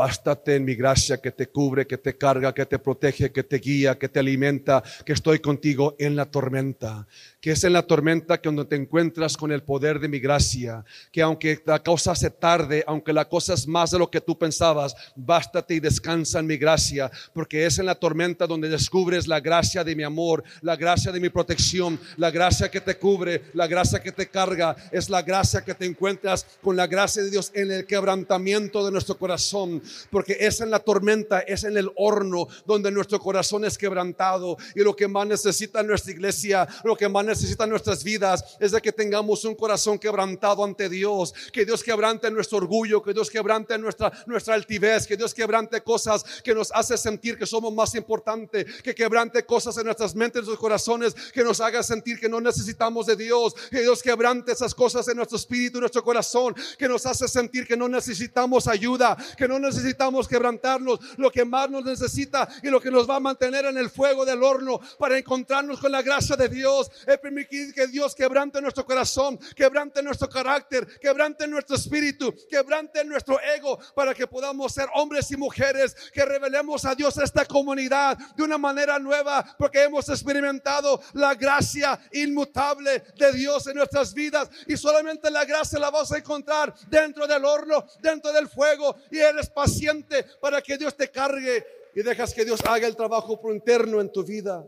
Bástate 0.00 0.56
en 0.56 0.64
mi 0.64 0.76
gracia 0.76 1.20
que 1.20 1.30
te 1.30 1.50
cubre, 1.50 1.86
que 1.86 1.98
te 1.98 2.16
carga, 2.16 2.54
que 2.54 2.64
te 2.64 2.78
protege, 2.78 3.30
que 3.30 3.42
te 3.42 3.58
guía, 3.58 3.98
que 3.98 4.08
te 4.08 4.18
alimenta, 4.18 4.82
que 5.04 5.12
estoy 5.12 5.40
contigo 5.40 5.94
en 5.98 6.16
la 6.16 6.24
tormenta. 6.24 7.06
Que 7.38 7.52
es 7.52 7.64
en 7.64 7.74
la 7.74 7.82
tormenta 7.82 8.40
que 8.40 8.48
donde 8.48 8.64
te 8.64 8.76
encuentras 8.76 9.36
con 9.36 9.52
el 9.52 9.62
poder 9.62 10.00
de 10.00 10.08
mi 10.08 10.18
gracia. 10.18 10.86
Que 11.12 11.20
aunque 11.20 11.60
la 11.66 11.82
cosa 11.82 12.14
se 12.14 12.30
tarde, 12.30 12.82
aunque 12.86 13.12
la 13.12 13.28
cosa 13.28 13.52
es 13.52 13.66
más 13.66 13.90
de 13.90 13.98
lo 13.98 14.10
que 14.10 14.22
tú 14.22 14.38
pensabas, 14.38 14.94
bástate 15.14 15.74
y 15.74 15.80
descansa 15.80 16.38
en 16.38 16.46
mi 16.46 16.56
gracia. 16.56 17.10
Porque 17.34 17.66
es 17.66 17.78
en 17.78 17.84
la 17.84 17.94
tormenta 17.94 18.46
donde 18.46 18.70
descubres 18.70 19.26
la 19.26 19.40
gracia 19.40 19.84
de 19.84 19.94
mi 19.94 20.02
amor, 20.02 20.42
la 20.62 20.76
gracia 20.76 21.12
de 21.12 21.20
mi 21.20 21.28
protección, 21.28 22.00
la 22.16 22.30
gracia 22.30 22.70
que 22.70 22.80
te 22.80 22.96
cubre, 22.96 23.42
la 23.52 23.66
gracia 23.66 24.02
que 24.02 24.12
te 24.12 24.30
carga. 24.30 24.74
Es 24.92 25.10
la 25.10 25.20
gracia 25.20 25.62
que 25.62 25.74
te 25.74 25.84
encuentras 25.84 26.46
con 26.62 26.74
la 26.74 26.86
gracia 26.86 27.22
de 27.22 27.30
Dios 27.30 27.52
en 27.54 27.70
el 27.70 27.84
quebrantamiento 27.84 28.82
de 28.82 28.92
nuestro 28.92 29.18
corazón 29.18 29.82
porque 30.10 30.36
es 30.40 30.60
en 30.60 30.70
la 30.70 30.80
tormenta, 30.80 31.40
es 31.40 31.64
en 31.64 31.76
el 31.76 31.90
horno 31.96 32.48
donde 32.66 32.90
nuestro 32.90 33.18
corazón 33.18 33.64
es 33.64 33.78
quebrantado. 33.78 34.56
Y 34.74 34.80
lo 34.80 34.94
que 34.94 35.08
más 35.08 35.26
necesita 35.26 35.82
nuestra 35.82 36.12
iglesia, 36.12 36.68
lo 36.84 36.96
que 36.96 37.08
más 37.08 37.24
necesita 37.24 37.66
nuestras 37.66 38.04
vidas 38.04 38.56
es 38.60 38.72
de 38.72 38.80
que 38.80 38.92
tengamos 38.92 39.44
un 39.44 39.54
corazón 39.54 39.98
quebrantado 39.98 40.64
ante 40.64 40.88
Dios, 40.88 41.34
que 41.52 41.64
Dios 41.64 41.82
quebrante 41.82 42.30
nuestro 42.30 42.58
orgullo, 42.58 43.02
que 43.02 43.12
Dios 43.12 43.30
quebrante 43.30 43.76
nuestra, 43.78 44.12
nuestra 44.26 44.54
altivez, 44.54 45.06
que 45.06 45.16
Dios 45.16 45.34
quebrante 45.34 45.80
cosas 45.82 46.24
que 46.42 46.54
nos 46.54 46.70
hace 46.72 46.96
sentir 46.96 47.38
que 47.38 47.46
somos 47.46 47.72
más 47.72 47.94
importantes, 47.94 48.66
que 48.82 48.94
quebrante 48.94 49.44
cosas 49.44 49.76
en 49.78 49.84
nuestras 49.84 50.14
mentes, 50.14 50.40
en 50.40 50.46
nuestros 50.46 50.58
corazones, 50.58 51.14
que 51.32 51.44
nos 51.44 51.60
haga 51.60 51.82
sentir 51.82 52.18
que 52.18 52.28
no 52.28 52.40
necesitamos 52.40 53.06
de 53.06 53.16
Dios, 53.16 53.54
que 53.70 53.80
Dios 53.80 54.02
quebrante 54.02 54.52
esas 54.52 54.74
cosas 54.74 55.06
en 55.08 55.16
nuestro 55.16 55.36
espíritu, 55.36 55.78
en 55.78 55.82
nuestro 55.82 56.02
corazón, 56.02 56.54
que 56.78 56.88
nos 56.88 57.06
hace 57.06 57.28
sentir 57.28 57.66
que 57.66 57.76
no 57.76 57.88
necesitamos 57.88 58.66
ayuda, 58.66 59.16
que 59.36 59.48
no 59.48 59.58
necesitamos 59.58 59.69
necesitamos 59.76 60.28
quebrantarnos, 60.28 60.98
lo 61.16 61.30
que 61.30 61.44
más 61.44 61.70
nos 61.70 61.84
necesita 61.84 62.48
y 62.62 62.68
lo 62.68 62.80
que 62.80 62.90
nos 62.90 63.08
va 63.08 63.16
a 63.16 63.20
mantener 63.20 63.66
en 63.66 63.78
el 63.78 63.90
fuego 63.90 64.24
del 64.24 64.42
horno 64.42 64.80
para 64.98 65.18
encontrarnos 65.18 65.80
con 65.80 65.92
la 65.92 66.02
gracia 66.02 66.36
de 66.36 66.48
Dios, 66.48 66.90
es 67.06 67.18
permitir 67.18 67.72
que 67.72 67.86
Dios 67.86 68.14
quebrante 68.14 68.60
nuestro 68.60 68.84
corazón, 68.84 69.38
quebrante 69.54 70.02
nuestro 70.02 70.28
carácter, 70.28 70.86
quebrante 70.98 71.46
nuestro 71.46 71.76
espíritu, 71.76 72.34
quebrante 72.48 73.04
nuestro 73.04 73.40
ego, 73.40 73.78
para 73.94 74.14
que 74.14 74.26
podamos 74.26 74.72
ser 74.72 74.88
hombres 74.94 75.30
y 75.30 75.36
mujeres 75.36 75.94
que 76.12 76.24
revelemos 76.24 76.84
a 76.84 76.94
Dios 76.94 77.16
esta 77.18 77.44
comunidad 77.44 78.18
de 78.36 78.42
una 78.42 78.58
manera 78.58 78.98
nueva, 78.98 79.44
porque 79.58 79.82
hemos 79.84 80.08
experimentado 80.08 81.00
la 81.14 81.34
gracia 81.34 81.98
inmutable 82.12 83.04
de 83.16 83.32
Dios 83.32 83.66
en 83.66 83.76
nuestras 83.76 84.14
vidas 84.14 84.50
y 84.66 84.76
solamente 84.76 85.30
la 85.30 85.44
gracia 85.44 85.78
la 85.78 85.90
vas 85.90 86.12
a 86.12 86.18
encontrar 86.18 86.74
dentro 86.88 87.26
del 87.26 87.44
horno, 87.44 87.84
dentro 88.00 88.32
del 88.32 88.48
fuego 88.48 88.96
y 89.10 89.18
eres 89.18 89.48
paciente 89.60 90.24
para 90.40 90.62
que 90.62 90.78
Dios 90.78 90.96
te 90.96 91.10
cargue 91.10 91.66
y 91.94 92.02
dejas 92.02 92.32
que 92.32 92.46
Dios 92.46 92.60
haga 92.64 92.86
el 92.86 92.96
trabajo 92.96 93.38
por 93.38 93.54
interno 93.54 94.00
en 94.00 94.10
tu 94.10 94.24
vida. 94.24 94.66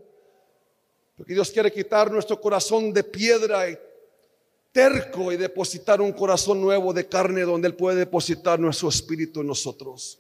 Porque 1.17 1.33
Dios 1.33 1.51
quiere 1.51 1.73
quitar 1.73 2.11
nuestro 2.11 2.39
corazón 2.39 2.93
de 2.93 3.03
piedra 3.03 3.71
y 3.71 3.79
terco 4.71 5.33
y 5.33 5.39
depositar 5.39 6.03
un 6.03 6.13
corazón 6.13 6.61
nuevo 6.61 6.93
de 6.93 7.09
carne 7.09 7.41
donde 7.43 7.69
Él 7.69 7.75
puede 7.75 8.01
depositar 8.01 8.61
nuestro 8.61 8.91
espíritu 8.91 9.41
en 9.41 9.47
nosotros. 9.47 10.19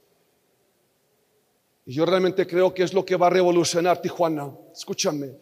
Y 1.85 1.92
yo 1.92 2.06
realmente 2.06 2.46
creo 2.46 2.72
que 2.72 2.85
es 2.85 2.94
lo 2.94 3.04
que 3.04 3.16
va 3.16 3.26
a 3.26 3.30
revolucionar 3.30 4.00
Tijuana. 4.00 4.50
Escúchame. 4.72 5.37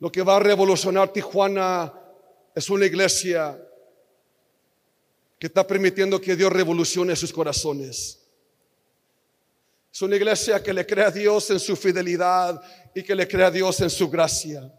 Lo 0.00 0.12
que 0.12 0.22
va 0.22 0.36
a 0.36 0.40
revolucionar 0.40 1.10
Tijuana 1.12 1.94
es 2.54 2.68
una 2.68 2.84
iglesia 2.84 3.58
que 5.44 5.48
está 5.48 5.66
permitiendo 5.66 6.18
que 6.18 6.36
Dios 6.36 6.50
revolucione 6.50 7.14
sus 7.14 7.30
corazones. 7.30 8.18
Es 9.92 10.00
una 10.00 10.16
iglesia 10.16 10.62
que 10.62 10.72
le 10.72 10.86
crea 10.86 11.08
a 11.08 11.10
Dios 11.10 11.50
en 11.50 11.60
su 11.60 11.76
fidelidad 11.76 12.62
y 12.94 13.02
que 13.02 13.14
le 13.14 13.28
crea 13.28 13.48
a 13.48 13.50
Dios 13.50 13.78
en 13.82 13.90
su 13.90 14.08
gracia. 14.08 14.72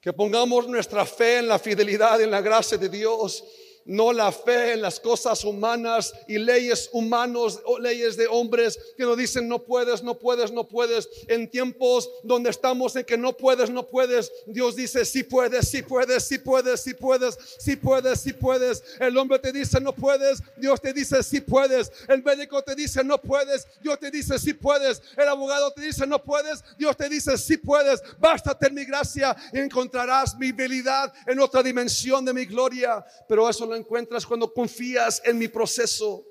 Que 0.00 0.12
pongamos 0.12 0.68
nuestra 0.68 1.04
fe 1.04 1.38
en 1.38 1.48
la 1.48 1.58
fidelidad 1.58 2.20
y 2.20 2.22
en 2.22 2.30
la 2.30 2.40
gracia 2.40 2.78
de 2.78 2.88
Dios 2.88 3.42
no 3.86 4.12
la 4.12 4.32
fe 4.32 4.72
en 4.72 4.82
las 4.82 5.00
cosas 5.00 5.44
humanas 5.44 6.12
y 6.26 6.38
leyes 6.38 6.90
humanos 6.92 7.60
o 7.64 7.78
leyes 7.78 8.16
de 8.16 8.26
hombres 8.26 8.78
que 8.96 9.04
nos 9.04 9.16
dicen 9.16 9.48
no 9.48 9.62
puedes, 9.62 10.02
no 10.02 10.18
puedes, 10.18 10.52
no 10.52 10.64
puedes. 10.64 11.08
En 11.28 11.48
tiempos 11.48 12.10
donde 12.22 12.50
estamos 12.50 12.96
en 12.96 13.04
que 13.04 13.16
no 13.16 13.36
puedes, 13.36 13.70
no 13.70 13.86
puedes, 13.86 14.30
Dios 14.46 14.76
dice 14.76 15.04
sí 15.04 15.22
puedes, 15.22 15.68
sí 15.68 15.82
puedes, 15.82 16.24
sí 16.24 16.38
puedes, 16.38 16.80
sí 16.80 16.94
puedes, 16.94 17.38
sí 17.58 17.76
puedes, 17.76 18.20
sí 18.20 18.32
puedes. 18.32 18.82
El 18.98 19.16
hombre 19.16 19.38
te 19.38 19.52
dice 19.52 19.80
no 19.80 19.92
puedes, 19.92 20.42
Dios 20.56 20.80
te 20.80 20.92
dice 20.92 21.22
sí 21.22 21.40
puedes. 21.40 21.92
El 22.08 22.22
médico 22.22 22.62
te 22.62 22.74
dice 22.74 23.04
no 23.04 23.20
puedes, 23.20 23.66
Dios 23.80 23.98
te 24.00 24.10
dice 24.10 24.38
sí 24.38 24.52
puedes. 24.52 25.00
El 25.16 25.28
abogado 25.28 25.70
te 25.70 25.82
dice 25.82 26.06
no 26.06 26.22
puedes, 26.22 26.64
Dios 26.76 26.96
te 26.96 27.08
dice 27.08 27.38
sí 27.38 27.56
puedes. 27.56 28.02
Bástate 28.18 28.66
en 28.66 28.74
mi 28.74 28.84
gracia 28.84 29.36
y 29.52 29.58
encontrarás 29.58 30.36
mi 30.36 30.48
habilidad 30.48 31.12
en 31.26 31.38
otra 31.38 31.62
dimensión 31.62 32.24
de 32.24 32.32
mi 32.32 32.46
gloria. 32.46 33.04
Pero 33.28 33.48
eso 33.48 33.64
no 33.66 33.75
encuentras 33.76 34.26
cuando 34.26 34.52
confías 34.52 35.22
en 35.24 35.38
mi 35.38 35.48
proceso 35.48 36.24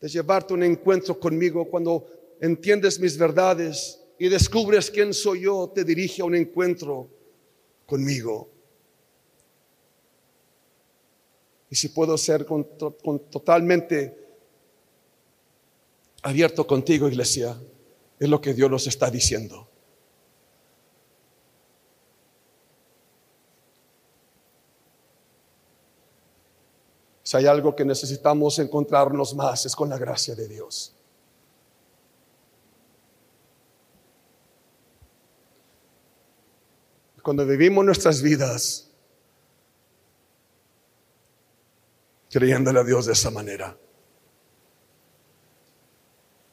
de 0.00 0.08
llevarte 0.08 0.54
un 0.54 0.62
encuentro 0.62 1.18
conmigo, 1.20 1.68
cuando 1.68 2.06
entiendes 2.40 2.98
mis 2.98 3.16
verdades 3.18 4.00
y 4.18 4.28
descubres 4.28 4.90
quién 4.90 5.14
soy 5.14 5.42
yo, 5.42 5.70
te 5.74 5.84
dirige 5.84 6.22
a 6.22 6.24
un 6.24 6.34
encuentro 6.34 7.08
conmigo. 7.86 8.50
Y 11.70 11.76
si 11.76 11.88
puedo 11.88 12.18
ser 12.18 12.44
con, 12.44 12.66
totalmente 13.30 14.16
abierto 16.22 16.66
contigo, 16.66 17.08
iglesia, 17.08 17.56
es 18.18 18.28
lo 18.28 18.40
que 18.40 18.52
Dios 18.52 18.70
nos 18.70 18.86
está 18.86 19.10
diciendo. 19.10 19.69
Si 27.30 27.36
hay 27.36 27.46
algo 27.46 27.76
que 27.76 27.84
necesitamos 27.84 28.58
encontrarnos 28.58 29.36
más 29.36 29.64
es 29.64 29.76
con 29.76 29.88
la 29.88 29.96
gracia 29.96 30.34
de 30.34 30.48
Dios. 30.48 30.92
Cuando 37.22 37.46
vivimos 37.46 37.84
nuestras 37.84 38.20
vidas 38.20 38.90
creyéndole 42.32 42.80
a 42.80 42.82
Dios 42.82 43.06
de 43.06 43.12
esa 43.12 43.30
manera, 43.30 43.78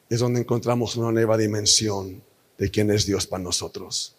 es 0.08 0.20
donde 0.20 0.42
encontramos 0.42 0.94
una 0.94 1.10
nueva 1.10 1.36
dimensión 1.36 2.22
de 2.56 2.70
quién 2.70 2.92
es 2.92 3.04
Dios 3.04 3.26
para 3.26 3.42
nosotros. 3.42 4.14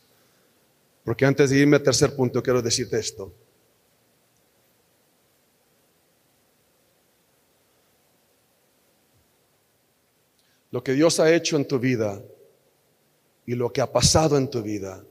Porque 1.06 1.26
antes 1.26 1.52
de 1.52 1.60
irme 1.60 1.78
al 1.78 1.84
tercer 1.84 2.13
punto, 2.17 2.43
quiero 2.43 2.62
decirte 2.62 3.00
esto. 3.00 3.32
Lo 10.71 10.84
que 10.84 10.93
Dios 10.93 11.19
ha 11.19 11.34
hecho 11.34 11.55
en 11.55 11.67
tu 11.67 11.79
vida 11.79 12.21
y 13.45 13.55
lo 13.55 13.71
que 13.73 13.82
ha 13.82 13.91
pasado 13.91 14.38
en 14.38 14.49
tu 14.49 14.62
vida 14.62 15.03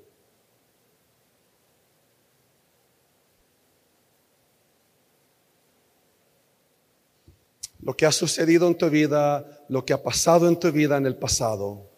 lo 7.88 7.96
que 7.96 8.04
ha 8.04 8.12
sucedido 8.12 8.68
en 8.68 8.76
tu 8.76 8.90
vida, 8.90 9.64
lo 9.70 9.82
que 9.82 9.94
ha 9.94 10.02
pasado 10.02 10.46
en 10.46 10.60
tu 10.60 10.70
vida 10.70 10.98
en 10.98 11.06
el 11.06 11.16
pasado, 11.16 11.88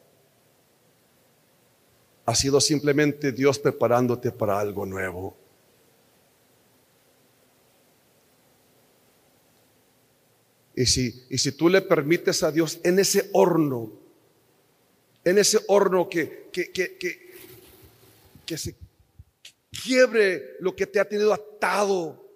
ha 2.26 2.34
sido 2.36 2.60
simplemente 2.60 3.32
Dios 3.32 3.58
preparándote 3.58 4.30
para 4.30 4.60
algo 4.60 4.86
nuevo. 4.86 5.39
Y 10.80 10.86
si, 10.86 11.26
y 11.28 11.36
si 11.36 11.52
tú 11.52 11.68
le 11.68 11.82
permites 11.82 12.42
a 12.42 12.50
Dios 12.50 12.80
en 12.82 12.98
ese 12.98 13.28
horno, 13.34 13.92
en 15.22 15.36
ese 15.36 15.60
horno 15.68 16.08
que, 16.08 16.48
que, 16.50 16.72
que, 16.72 16.96
que, 18.46 18.56
se 18.56 18.74
quiebre 19.70 20.56
lo 20.60 20.74
que 20.74 20.86
te 20.86 20.98
ha 20.98 21.04
tenido 21.04 21.34
atado, 21.34 22.26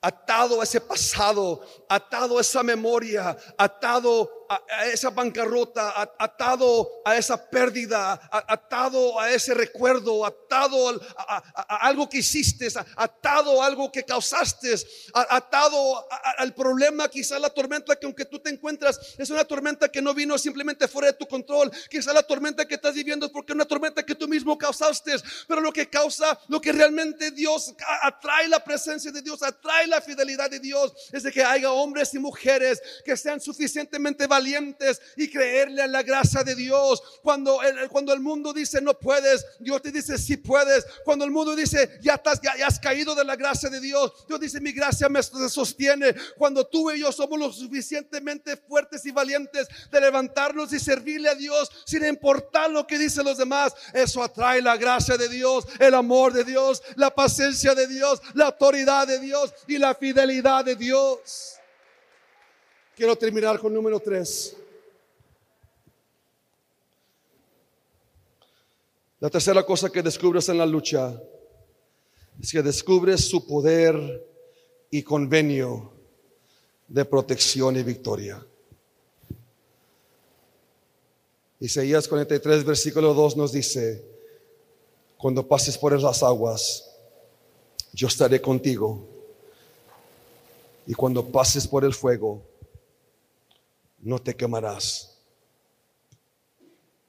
atado 0.00 0.62
a 0.62 0.64
ese 0.64 0.80
pasado, 0.80 1.60
atado 1.86 2.38
a 2.38 2.40
esa 2.40 2.62
memoria, 2.62 3.36
atado 3.58 4.43
a, 4.54 4.86
esa 4.86 5.10
bancarrota, 5.10 6.14
atado 6.18 6.88
a 7.04 7.16
esa 7.16 7.50
pérdida, 7.50 8.20
atado 8.30 9.18
a 9.20 9.30
ese 9.30 9.54
recuerdo, 9.54 10.24
atado 10.24 11.00
a, 11.16 11.36
algo 11.86 12.08
que 12.08 12.18
hiciste, 12.18 12.68
atado 12.96 13.62
a 13.62 13.66
algo 13.66 13.90
que 13.90 14.04
causaste, 14.04 14.74
atado 15.12 16.06
al 16.38 16.54
problema, 16.54 17.08
quizá 17.08 17.38
la 17.38 17.50
tormenta 17.50 17.96
que 17.96 18.06
aunque 18.06 18.24
tú 18.24 18.38
te 18.38 18.50
encuentras 18.50 18.98
es 19.18 19.30
una 19.30 19.44
tormenta 19.44 19.90
que 19.90 20.00
no 20.00 20.14
vino 20.14 20.38
simplemente 20.38 20.88
fuera 20.88 21.08
de 21.08 21.14
tu 21.14 21.26
control, 21.26 21.70
quizá 21.90 22.12
la 22.12 22.22
tormenta 22.22 22.66
que 22.66 22.74
estás 22.74 22.94
viviendo 22.94 23.26
es 23.26 23.32
porque 23.32 23.52
es 23.52 23.54
una 23.54 23.64
tormenta 23.64 24.04
que 24.04 24.14
tú 24.14 24.28
mismo 24.28 24.56
causaste, 24.56 25.14
pero 25.46 25.60
lo 25.60 25.72
que 25.72 25.88
causa, 25.88 26.38
lo 26.48 26.60
que 26.60 26.72
realmente 26.72 27.30
Dios 27.30 27.74
atrae 28.02 28.48
la 28.48 28.62
presencia 28.62 29.10
de 29.10 29.22
Dios, 29.22 29.42
atrae 29.42 29.86
la 29.86 30.00
fidelidad 30.00 30.50
de 30.50 30.60
Dios, 30.60 30.92
es 31.12 31.22
de 31.22 31.32
que 31.32 31.42
haya 31.42 31.70
hombres 31.70 32.14
y 32.14 32.18
mujeres 32.18 32.80
que 33.04 33.16
sean 33.16 33.40
suficientemente 33.40 34.26
valientes 34.26 34.43
y 35.16 35.30
creerle 35.30 35.82
a 35.82 35.86
la 35.86 36.02
gracia 36.02 36.42
de 36.42 36.54
Dios. 36.54 37.02
Cuando 37.22 37.62
el, 37.62 37.88
cuando 37.88 38.12
el 38.12 38.20
mundo 38.20 38.52
dice 38.52 38.80
no 38.80 38.94
puedes, 38.98 39.44
Dios 39.60 39.82
te 39.82 39.90
dice 39.90 40.18
si 40.18 40.36
puedes. 40.36 40.84
Cuando 41.04 41.24
el 41.24 41.30
mundo 41.30 41.54
dice 41.56 41.98
ya, 42.02 42.14
estás, 42.14 42.40
ya, 42.40 42.66
has 42.66 42.78
caído 42.78 43.14
de 43.14 43.24
la 43.24 43.36
gracia 43.36 43.68
de 43.68 43.80
Dios, 43.80 44.26
Dios 44.28 44.40
dice 44.40 44.60
mi 44.60 44.72
gracia 44.72 45.08
me 45.08 45.22
sostiene. 45.22 46.14
Cuando 46.36 46.66
tú 46.66 46.90
y 46.90 47.00
yo 47.00 47.12
somos 47.12 47.38
lo 47.38 47.52
suficientemente 47.52 48.56
fuertes 48.56 49.04
y 49.06 49.10
valientes 49.10 49.68
de 49.90 50.00
levantarnos 50.00 50.72
y 50.72 50.78
servirle 50.78 51.28
a 51.28 51.34
Dios 51.34 51.70
sin 51.86 52.04
importar 52.04 52.70
lo 52.70 52.86
que 52.86 52.98
dicen 52.98 53.24
los 53.24 53.38
demás, 53.38 53.72
eso 53.92 54.22
atrae 54.22 54.60
la 54.60 54.76
gracia 54.76 55.16
de 55.16 55.28
Dios, 55.28 55.64
el 55.78 55.94
amor 55.94 56.32
de 56.32 56.44
Dios, 56.44 56.82
la 56.96 57.14
paciencia 57.14 57.74
de 57.74 57.86
Dios, 57.86 58.20
la 58.34 58.46
autoridad 58.46 59.06
de 59.06 59.18
Dios 59.18 59.52
y 59.66 59.78
la 59.78 59.94
fidelidad 59.94 60.64
de 60.64 60.76
Dios. 60.76 61.53
Quiero 62.96 63.16
terminar 63.16 63.58
con 63.58 63.74
número 63.74 63.98
tres. 63.98 64.54
La 69.18 69.28
tercera 69.28 69.66
cosa 69.66 69.90
que 69.90 70.00
descubres 70.00 70.48
en 70.48 70.58
la 70.58 70.66
lucha 70.66 71.20
es 72.40 72.52
que 72.52 72.62
descubres 72.62 73.28
su 73.28 73.44
poder 73.46 74.24
y 74.90 75.02
convenio 75.02 75.92
de 76.86 77.04
protección 77.04 77.76
y 77.76 77.82
victoria. 77.82 78.46
Isaías 81.58 82.06
43, 82.06 82.64
versículo 82.64 83.12
2 83.12 83.36
nos 83.36 83.50
dice, 83.50 84.04
cuando 85.16 85.48
pases 85.48 85.76
por 85.76 86.00
las 86.00 86.22
aguas, 86.22 86.94
yo 87.92 88.06
estaré 88.06 88.40
contigo. 88.40 89.04
Y 90.86 90.94
cuando 90.94 91.24
pases 91.24 91.66
por 91.66 91.84
el 91.84 91.94
fuego, 91.94 92.53
no 94.04 94.18
te 94.18 94.36
quemarás, 94.36 95.18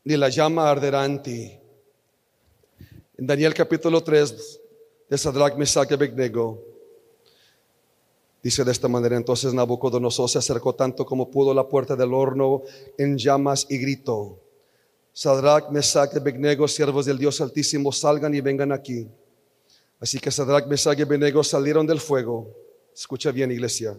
ni 0.05 0.15
la 0.15 0.29
llama 0.29 0.69
arderá 0.69 1.05
en 1.05 1.21
ti. 1.21 1.59
En 3.17 3.27
Daniel 3.27 3.53
capítulo 3.53 4.01
3 4.01 4.59
de 5.09 5.17
Sadrach, 5.17 5.57
Mesach 5.57 5.91
y 5.91 5.93
Abednego, 5.93 6.63
dice 8.41 8.63
de 8.63 8.71
esta 8.71 8.87
manera, 8.87 9.17
entonces 9.17 9.53
Nabucodonosor 9.53 10.29
se 10.29 10.37
acercó 10.37 10.73
tanto 10.73 11.05
como 11.05 11.29
pudo 11.29 11.51
a 11.51 11.55
la 11.55 11.67
puerta 11.67 11.97
del 11.97 12.13
horno 12.13 12.63
en 12.97 13.17
llamas 13.17 13.67
y 13.69 13.77
gritó, 13.77 14.39
Sadrach, 15.11 15.69
Mesach 15.71 16.13
y 16.13 16.17
Abednego, 16.17 16.67
siervos 16.67 17.05
del 17.05 17.17
Dios 17.17 17.41
Altísimo, 17.41 17.91
salgan 17.91 18.33
y 18.33 18.41
vengan 18.41 18.71
aquí. 18.71 19.07
Así 19.99 20.19
que 20.19 20.31
Sadrach, 20.31 20.67
Mesach 20.67 20.97
y 20.97 21.01
Abednego 21.01 21.43
salieron 21.43 21.87
del 21.87 21.99
fuego. 21.99 22.53
Escucha 22.93 23.31
bien, 23.31 23.51
iglesia. 23.51 23.97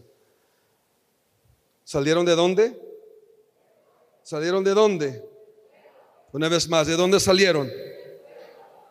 ¿Salieron 1.85 2.25
de 2.27 2.35
dónde? 2.35 2.86
¿Salieron 4.27 4.65
de 4.65 4.75
dónde? 4.75 5.25
Una 6.33 6.49
vez 6.49 6.69
más, 6.69 6.89
¿de 6.89 6.97
dónde 6.97 7.21
salieron? 7.21 7.71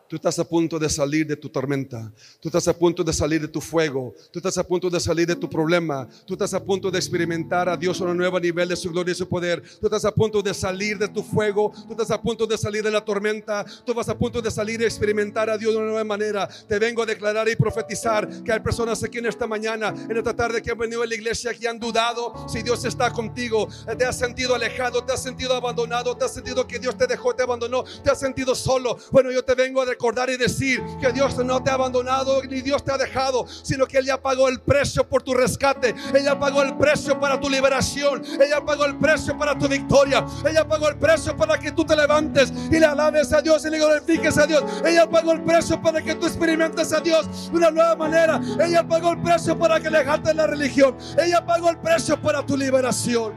Tú 0.08 0.16
estás 0.16 0.38
a 0.38 0.44
punto 0.44 0.78
de 0.78 0.88
salir 0.88 1.26
de 1.26 1.36
tu 1.36 1.48
tormenta. 1.48 2.12
Tú 2.40 2.48
estás 2.48 2.68
a 2.68 2.76
punto 2.76 3.02
de 3.02 3.12
salir 3.12 3.40
de 3.40 3.48
tu 3.48 3.60
fuego. 3.60 4.14
Tú 4.30 4.38
estás 4.38 4.56
a 4.58 4.62
punto 4.64 4.88
de 4.88 5.00
salir 5.00 5.26
de 5.26 5.34
tu 5.34 5.50
problema. 5.50 6.08
Tú 6.24 6.34
estás 6.34 6.54
a 6.54 6.62
punto 6.62 6.90
de 6.90 6.98
experimentar 6.98 7.68
a 7.68 7.76
Dios 7.76 8.00
a 8.00 8.04
un 8.04 8.16
nuevo 8.16 8.38
nivel 8.38 8.68
de 8.68 8.76
su 8.76 8.90
gloria 8.90 9.12
y 9.12 9.14
su 9.16 9.28
poder. 9.28 9.62
Tú 9.80 9.86
estás 9.86 10.04
a 10.04 10.12
punto 10.12 10.42
de 10.42 10.54
salir 10.54 10.96
de 10.96 11.08
tu 11.08 11.22
fuego. 11.22 11.72
Tú 11.86 11.92
estás 11.92 12.10
a 12.12 12.22
punto 12.22 12.46
de 12.46 12.56
salir 12.56 12.84
de 12.84 12.90
la 12.90 13.04
tormenta. 13.04 13.64
Tú 13.84 13.94
vas 13.94 14.08
a 14.08 14.16
punto 14.16 14.40
de 14.40 14.50
salir 14.50 14.80
y 14.80 14.84
experimentar 14.84 15.50
a 15.50 15.58
Dios 15.58 15.72
de 15.72 15.78
una 15.78 15.86
nueva 15.88 16.04
manera. 16.04 16.48
Te 16.68 16.78
vengo 16.78 17.02
a 17.02 17.06
declarar 17.06 17.48
y 17.48 17.56
profetizar 17.56 18.28
que 18.44 18.52
hay 18.52 18.60
personas 18.60 19.02
aquí 19.02 19.18
en 19.18 19.26
esta 19.26 19.46
mañana, 19.46 19.88
en 20.08 20.16
esta 20.16 20.34
tarde 20.34 20.62
que 20.62 20.70
han 20.70 20.78
venido 20.78 21.02
a 21.02 21.06
la 21.06 21.14
iglesia, 21.14 21.52
que 21.52 21.66
han 21.66 21.80
dudado 21.80 22.46
si 22.48 22.62
Dios 22.62 22.84
está 22.84 23.12
contigo. 23.12 23.68
Te 23.98 24.04
has 24.04 24.18
sentido 24.18 24.54
alejado, 24.54 25.02
te 25.04 25.12
has 25.12 25.22
sentido 25.22 25.54
abandonado, 25.54 26.16
te 26.16 26.24
has 26.24 26.34
sentido 26.34 26.66
que 26.66 26.78
Dios 26.78 26.96
te 26.96 27.06
dejó, 27.06 27.34
te 27.34 27.42
abandonó, 27.42 27.84
te 28.04 28.10
has 28.10 28.20
sentido 28.20 28.54
solo. 28.54 28.96
Bueno, 29.10 29.32
yo 29.32 29.44
te 29.44 29.54
vengo 29.54 29.82
a 29.82 29.95
recordar 29.96 30.28
y 30.28 30.36
decir 30.36 30.82
que 31.00 31.10
Dios 31.10 31.36
no 31.38 31.62
te 31.62 31.70
ha 31.70 31.74
abandonado 31.74 32.42
ni 32.42 32.60
Dios 32.60 32.84
te 32.84 32.92
ha 32.92 32.98
dejado, 32.98 33.46
sino 33.62 33.86
que 33.86 33.96
Él 33.96 34.04
ya 34.04 34.20
pagó 34.20 34.46
el 34.48 34.60
precio 34.60 35.08
por 35.08 35.22
tu 35.22 35.32
rescate. 35.32 35.94
Ella 36.14 36.38
pagó 36.38 36.62
el 36.62 36.76
precio 36.76 37.18
para 37.18 37.40
tu 37.40 37.48
liberación. 37.48 38.22
Ella 38.38 38.62
pagó 38.62 38.84
el 38.84 38.96
precio 38.98 39.36
para 39.38 39.58
tu 39.58 39.66
victoria. 39.66 40.24
Ella 40.46 40.68
pagó 40.68 40.88
el 40.88 40.98
precio 40.98 41.34
para 41.34 41.58
que 41.58 41.72
tú 41.72 41.84
te 41.84 41.96
levantes 41.96 42.52
y 42.70 42.78
le 42.78 42.84
alabes 42.84 43.32
a 43.32 43.40
Dios 43.40 43.64
y 43.64 43.70
le 43.70 43.78
glorifiques 43.78 44.36
a 44.36 44.46
Dios. 44.46 44.62
Ella 44.84 45.08
pagó 45.08 45.32
el 45.32 45.42
precio 45.42 45.80
para 45.80 46.02
que 46.02 46.14
tú 46.14 46.26
experimentes 46.26 46.92
a 46.92 47.00
Dios 47.00 47.50
de 47.50 47.56
una 47.56 47.70
nueva 47.70 47.96
manera. 47.96 48.38
Ella 48.62 48.86
pagó 48.86 49.12
el 49.12 49.22
precio 49.22 49.58
para 49.58 49.80
que 49.80 49.88
le 49.88 50.04
de 50.04 50.34
la 50.34 50.46
religión. 50.46 50.94
Ella 51.18 51.44
pagó 51.44 51.70
el 51.70 51.78
precio 51.78 52.20
para 52.20 52.44
tu 52.44 52.54
liberación. 52.54 53.32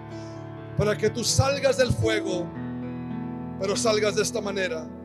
Para 0.78 0.98
que 0.98 1.10
tú 1.10 1.24
salgas 1.24 1.78
del 1.78 1.94
fuego, 1.94 2.46
pero 3.60 3.76
salgas 3.78 4.16
de 4.16 4.24
esta 4.24 4.42
manera. 4.42 4.99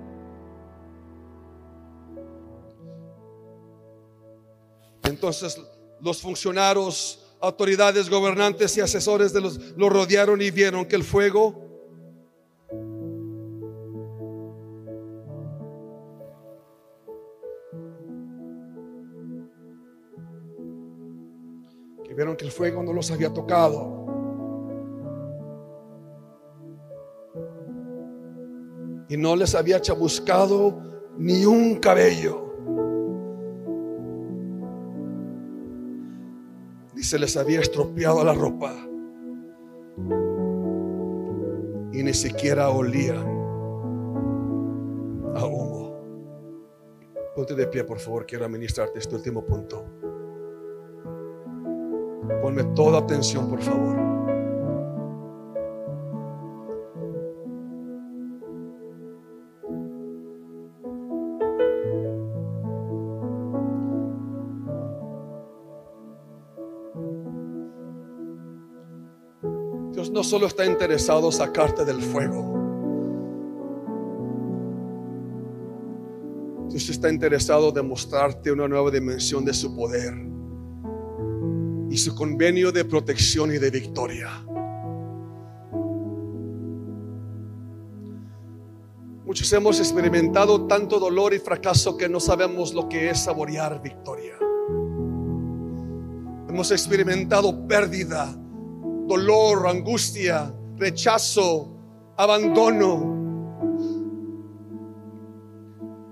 Entonces 5.05 5.61
los 6.01 6.21
funcionarios, 6.21 7.21
autoridades, 7.41 8.09
gobernantes 8.09 8.77
y 8.77 8.81
asesores 8.81 9.33
de 9.33 9.41
los, 9.41 9.59
los 9.77 9.93
rodearon 9.93 10.41
y 10.41 10.51
vieron 10.51 10.85
que 10.87 10.97
el 10.97 11.05
fuego 11.05 11.65
que 22.05 22.15
vieron 22.15 22.37
que 22.37 22.45
el 22.45 22.53
fuego 22.53 22.83
no 22.83 22.93
los 22.93 23.11
había 23.11 23.33
tocado. 23.33 24.05
Y 29.09 29.17
no 29.17 29.37
les 29.37 29.55
había 29.55 29.81
chabuscado 29.81 30.81
ni 31.19 31.45
un 31.45 31.77
cabello. 31.77 32.44
Ni 36.95 37.03
se 37.03 37.19
les 37.19 37.37
había 37.37 37.61
estropeado 37.61 38.25
la 38.25 38.35
ropa. 38.35 38.73
Y 41.93 42.03
ni 42.03 42.15
siquiera 42.15 42.71
olían 42.71 43.27
a 45.37 45.45
humo. 45.45 45.85
Ponte 47.35 47.55
de 47.55 47.67
pie, 47.67 47.85
por 47.85 47.99
favor. 47.99 48.27
Quiero 48.27 48.45
administrarte 48.45 48.99
este 48.99 49.17
último 49.17 49.45
punto. 49.45 49.85
Ponme 52.41 52.65
toda 52.75 52.99
atención, 52.99 53.49
por 53.49 53.61
favor. 53.61 54.24
No 70.15 70.23
solo 70.23 70.47
está 70.47 70.65
interesado 70.65 71.33
sacarte 71.33 71.85
del 71.85 72.01
fuego. 72.01 72.55
Dios 76.69 76.89
está 76.89 77.11
interesado 77.11 77.71
en 77.71 77.75
demostrarte 77.75 78.53
una 78.53 78.69
nueva 78.69 78.93
dimensión 78.93 79.45
de 79.45 79.53
su 79.53 79.75
poder 79.75 80.15
y 81.91 81.97
su 81.97 82.15
convenio 82.15 82.71
de 82.71 82.85
protección 82.85 83.53
y 83.53 83.59
de 83.59 83.71
victoria. 83.71 84.31
Muchos 89.27 89.53
hemos 89.53 89.81
experimentado 89.81 90.69
tanto 90.69 91.01
dolor 91.01 91.35
y 91.35 91.41
fracaso 91.41 91.97
que 91.97 92.09
no 92.09 92.21
sabemos 92.21 92.73
lo 92.73 92.89
que 92.89 93.11
es 93.11 93.19
saborear 93.19 93.83
victoria. 93.83 94.37
Hemos 96.49 96.71
experimentado 96.71 97.67
pérdida, 97.67 98.39
dolor, 99.15 99.69
angustia, 99.69 100.53
rechazo, 100.77 101.69
abandono. 102.17 103.15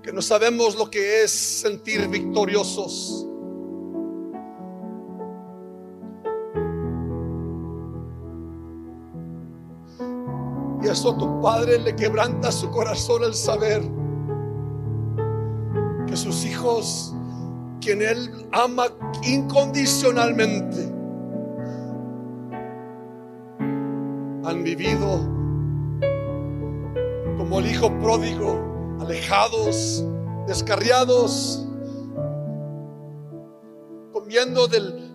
Que 0.01 0.13
no 0.13 0.21
sabemos 0.21 0.75
lo 0.75 0.89
que 0.89 1.23
es 1.23 1.31
sentir 1.31 2.07
victoriosos. 2.07 3.27
Y 10.81 10.87
eso 10.87 11.11
a 11.11 11.17
tu 11.17 11.41
padre 11.41 11.79
le 11.79 11.95
quebranta 11.95 12.51
su 12.51 12.69
corazón 12.69 13.23
al 13.23 13.33
saber 13.33 13.81
que 16.07 16.15
sus 16.15 16.45
hijos, 16.45 17.13
quien 17.79 18.01
él 18.01 18.47
ama 18.51 18.87
incondicionalmente, 19.23 20.92
han 24.45 24.63
vivido 24.63 25.19
como 27.37 27.59
el 27.59 27.67
hijo 27.67 27.89
pródigo, 27.99 28.97
alejados, 28.99 30.05
descarriados, 30.47 31.65
comiendo 34.11 34.67
del, 34.67 35.11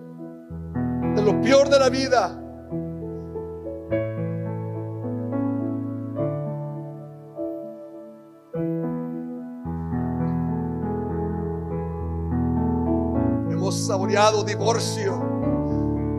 de 1.14 1.22
lo 1.22 1.41
peor 1.43 1.68
de 1.68 1.79
la 1.79 1.89
vida. 1.91 2.45
Hemos 13.51 13.87
saboreado 13.87 14.43
divorcio, 14.45 15.14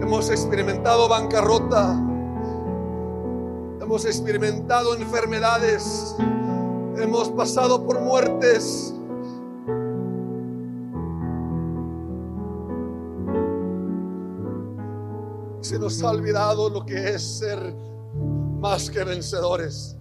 hemos 0.01 0.30
experimentado 0.30 1.07
bancarrota, 1.07 2.05
hemos 3.89 4.05
experimentado 4.05 4.93
enfermedades, 4.93 6.15
hemos 6.95 7.27
pasado 7.29 7.83
por 7.83 7.99
muertes. 7.99 8.93
Se 15.61 15.79
nos 15.79 16.03
ha 16.03 16.11
olvidado 16.11 16.69
lo 16.69 16.85
que 16.85 17.15
es 17.15 17.39
ser 17.39 17.75
más 18.59 18.91
que 18.91 19.03
vencedores. 19.03 19.97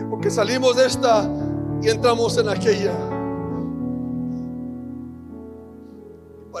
Y 0.00 0.04
porque 0.10 0.30
salimos 0.30 0.74
de 0.74 0.86
esta 0.86 1.30
y 1.80 1.90
entramos 1.90 2.36
en 2.38 2.48
aquella. 2.48 3.15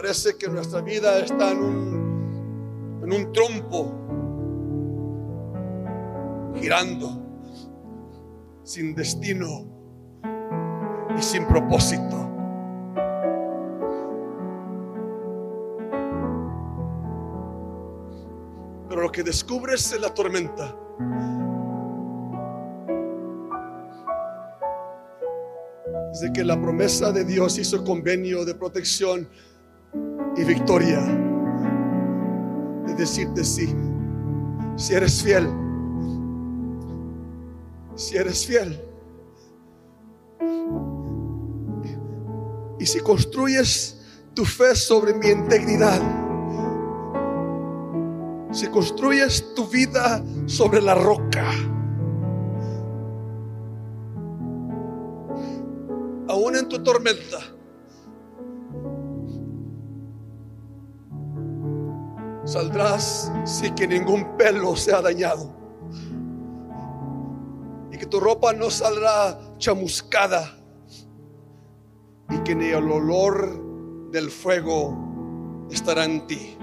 Parece 0.06 0.36
que 0.38 0.46
nuestra 0.46 0.82
vida 0.82 1.18
está 1.18 1.50
en 1.50 1.58
un, 1.58 3.00
en 3.02 3.12
un 3.12 3.32
trompo, 3.32 3.92
girando, 6.54 7.10
sin 8.62 8.94
destino 8.94 9.66
y 11.18 11.20
sin 11.20 11.44
propósito. 11.48 12.30
Pero 18.88 19.02
lo 19.02 19.10
que 19.10 19.24
descubres 19.24 19.92
en 19.92 20.02
la 20.02 20.14
tormenta 20.14 20.72
es 26.12 26.30
que 26.32 26.44
la 26.44 26.62
promesa 26.62 27.10
de 27.10 27.24
Dios 27.24 27.58
hizo 27.58 27.82
convenio 27.82 28.44
de 28.44 28.54
protección 28.54 29.28
y 30.36 30.44
victoria. 30.44 31.00
De 32.86 32.94
decirte 32.94 33.44
sí, 33.44 33.74
si 34.76 34.94
eres 34.94 35.22
fiel, 35.22 35.48
si 37.94 38.16
eres 38.16 38.46
fiel. 38.46 38.82
Y 42.78 42.86
si 42.86 43.00
construyes 43.00 44.00
tu 44.34 44.44
fe 44.44 44.74
sobre 44.76 45.14
mi 45.14 45.28
integridad, 45.28 46.00
si 48.52 48.68
construyes 48.68 49.54
tu 49.54 49.66
vida 49.66 50.22
sobre 50.46 50.80
la 50.80 50.94
roca, 50.94 51.50
aún 56.28 56.56
en 56.56 56.68
tu 56.68 56.82
tormenta, 56.82 57.55
saldrás 62.46 63.30
sin 63.44 63.74
que 63.74 63.86
ningún 63.86 64.36
pelo 64.36 64.76
sea 64.76 65.02
dañado. 65.02 65.54
Y 67.92 67.98
que 67.98 68.06
tu 68.06 68.20
ropa 68.20 68.52
no 68.52 68.70
saldrá 68.70 69.38
chamuscada. 69.58 70.56
Y 72.30 72.38
que 72.38 72.54
ni 72.54 72.66
el 72.66 72.90
olor 72.90 74.10
del 74.10 74.30
fuego 74.30 74.96
estará 75.70 76.04
en 76.04 76.26
ti. 76.26 76.56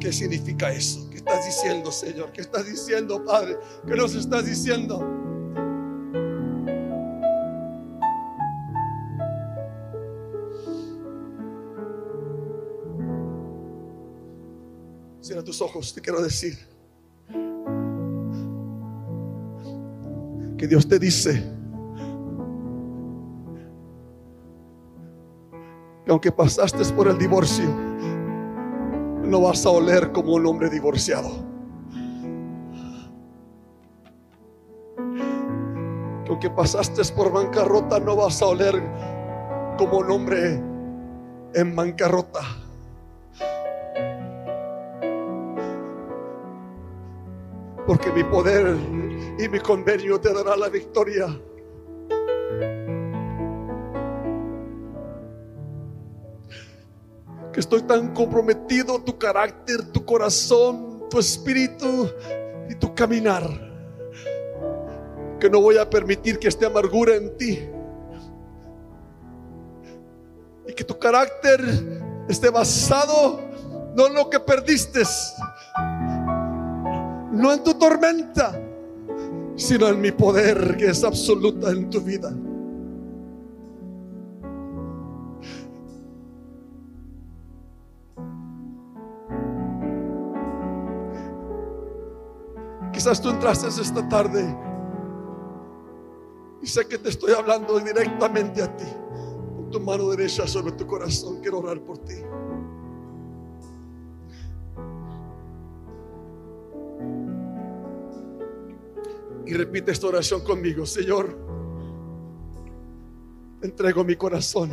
¿Qué 0.00 0.12
significa 0.12 0.72
eso? 0.72 1.08
¿Qué 1.10 1.16
estás 1.16 1.44
diciendo, 1.44 1.90
Señor? 1.90 2.32
¿Qué 2.32 2.40
estás 2.40 2.66
diciendo, 2.66 3.24
Padre? 3.24 3.58
¿Qué 3.86 3.94
nos 3.94 4.14
estás 4.14 4.46
diciendo? 4.46 5.23
Tus 15.44 15.60
ojos, 15.60 15.94
te 15.94 16.00
quiero 16.00 16.22
decir 16.22 16.58
que 20.56 20.66
Dios 20.66 20.88
te 20.88 20.98
dice 20.98 21.44
que 26.04 26.10
aunque 26.10 26.32
pasaste 26.32 26.84
por 26.92 27.08
el 27.08 27.18
divorcio, 27.18 27.66
no 29.24 29.40
vas 29.40 29.64
a 29.64 29.70
oler 29.70 30.12
como 30.12 30.34
un 30.34 30.46
hombre 30.46 30.68
divorciado. 30.68 31.30
Que 36.24 36.30
aunque 36.30 36.50
pasaste 36.50 37.02
por 37.14 37.32
bancarrota, 37.32 38.00
no 38.00 38.16
vas 38.16 38.40
a 38.42 38.46
oler 38.46 38.82
como 39.78 39.98
un 39.98 40.10
hombre 40.10 40.62
en 41.54 41.74
bancarrota. 41.74 42.63
porque 47.86 48.10
mi 48.10 48.24
poder 48.24 48.76
y 49.38 49.48
mi 49.48 49.60
convenio 49.60 50.20
te 50.20 50.32
dará 50.32 50.56
la 50.56 50.68
victoria. 50.68 51.26
Que 57.52 57.60
estoy 57.60 57.82
tan 57.82 58.12
comprometido 58.14 59.00
tu 59.02 59.16
carácter, 59.18 59.82
tu 59.92 60.04
corazón, 60.04 61.08
tu 61.08 61.18
espíritu 61.18 62.10
y 62.68 62.74
tu 62.74 62.94
caminar, 62.94 63.42
que 65.38 65.48
no 65.48 65.60
voy 65.60 65.78
a 65.78 65.88
permitir 65.88 66.38
que 66.38 66.48
esté 66.48 66.66
amargura 66.66 67.14
en 67.14 67.36
ti 67.36 67.68
y 70.66 70.72
que 70.72 70.84
tu 70.84 70.98
carácter 70.98 71.60
esté 72.28 72.50
basado 72.50 73.40
no 73.94 74.06
en 74.08 74.14
lo 74.14 74.28
que 74.28 74.40
perdiste, 74.40 75.02
no 77.34 77.52
en 77.52 77.62
tu 77.64 77.74
tormenta, 77.74 78.60
sino 79.56 79.88
en 79.88 80.00
mi 80.00 80.12
poder 80.12 80.76
que 80.76 80.86
es 80.86 81.04
absoluta 81.04 81.70
en 81.70 81.90
tu 81.90 82.00
vida. 82.00 82.32
Quizás 92.92 93.20
tú 93.20 93.28
entraste 93.30 93.68
esta 93.68 94.08
tarde 94.08 94.56
y 96.62 96.66
sé 96.66 96.86
que 96.86 96.96
te 96.96 97.10
estoy 97.10 97.32
hablando 97.32 97.78
directamente 97.78 98.62
a 98.62 98.74
ti. 98.74 98.86
Con 99.56 99.70
tu 99.70 99.80
mano 99.80 100.08
derecha 100.10 100.46
sobre 100.46 100.72
tu 100.72 100.86
corazón, 100.86 101.40
quiero 101.42 101.58
orar 101.58 101.80
por 101.80 101.98
ti. 101.98 102.14
Y 109.46 109.52
repite 109.54 109.92
esta 109.92 110.06
oración 110.06 110.42
conmigo, 110.42 110.86
Señor. 110.86 111.36
Entrego 113.60 114.04
mi 114.04 114.16
corazón. 114.16 114.70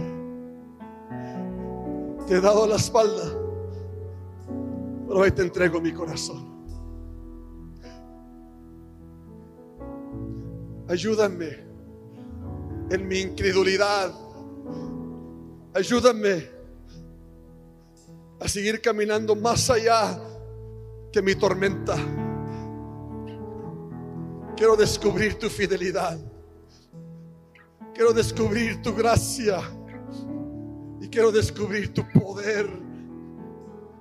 Te 2.28 2.36
he 2.36 2.42
dado 2.42 2.66
la 2.68 2.76
espalda, 2.76 3.24
pero 5.08 5.20
hoy 5.20 5.32
te 5.32 5.42
entrego 5.42 5.82
mi 5.82 5.92
corazón. 5.92 6.50
Ayúdame 10.88 11.66
en 12.90 13.08
mi 13.08 13.20
incredulidad. 13.20 14.14
Ayúdame 15.74 16.50
a 18.40 18.48
seguir 18.48 18.82
caminando 18.82 19.36
más 19.36 19.70
allá 19.70 20.20
que 21.12 21.22
mi 21.22 21.36
tormenta. 21.36 22.21
Quiero 24.62 24.76
descubrir 24.76 25.40
tu 25.40 25.50
fidelidad. 25.50 26.20
Quiero 27.96 28.14
descubrir 28.14 28.80
tu 28.84 28.94
gracia. 28.94 29.60
Y 31.02 31.08
quiero 31.08 31.32
descubrir 31.32 31.92
tu 31.96 32.08
poder 32.10 32.70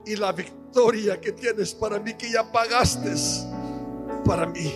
y 0.05 0.17
la 0.17 0.33
victoria 0.33 1.19
que 1.19 1.33
tienes 1.33 1.75
para 1.75 1.99
mí, 1.99 2.13
que 2.13 2.31
ya 2.31 2.53
pagaste 2.53 3.15
para 4.23 4.45
mí. 4.45 4.71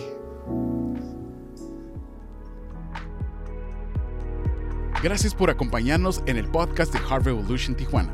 Gracias 5.03 5.35
por 5.35 5.51
acompañarnos 5.51 6.23
en 6.25 6.37
el 6.37 6.49
podcast 6.49 6.91
de 6.93 6.97
Heart 6.97 7.25
Revolution 7.25 7.75
Tijuana. 7.75 8.11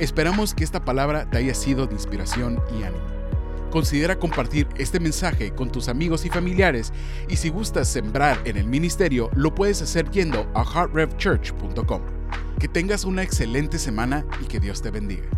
Esperamos 0.00 0.54
que 0.54 0.64
esta 0.64 0.84
palabra 0.84 1.30
te 1.30 1.38
haya 1.38 1.54
sido 1.54 1.86
de 1.86 1.94
inspiración 1.94 2.60
y 2.76 2.82
ánimo. 2.82 3.21
Considera 3.72 4.18
compartir 4.18 4.68
este 4.76 5.00
mensaje 5.00 5.54
con 5.54 5.72
tus 5.72 5.88
amigos 5.88 6.26
y 6.26 6.28
familiares 6.28 6.92
y 7.28 7.36
si 7.36 7.48
gustas 7.48 7.88
sembrar 7.88 8.38
en 8.44 8.58
el 8.58 8.66
ministerio, 8.66 9.30
lo 9.34 9.54
puedes 9.54 9.80
hacer 9.80 10.10
yendo 10.10 10.46
a 10.54 10.62
heartrevchurch.com. 10.62 12.02
Que 12.58 12.68
tengas 12.68 13.04
una 13.04 13.22
excelente 13.22 13.78
semana 13.78 14.26
y 14.42 14.44
que 14.44 14.60
Dios 14.60 14.82
te 14.82 14.90
bendiga. 14.90 15.28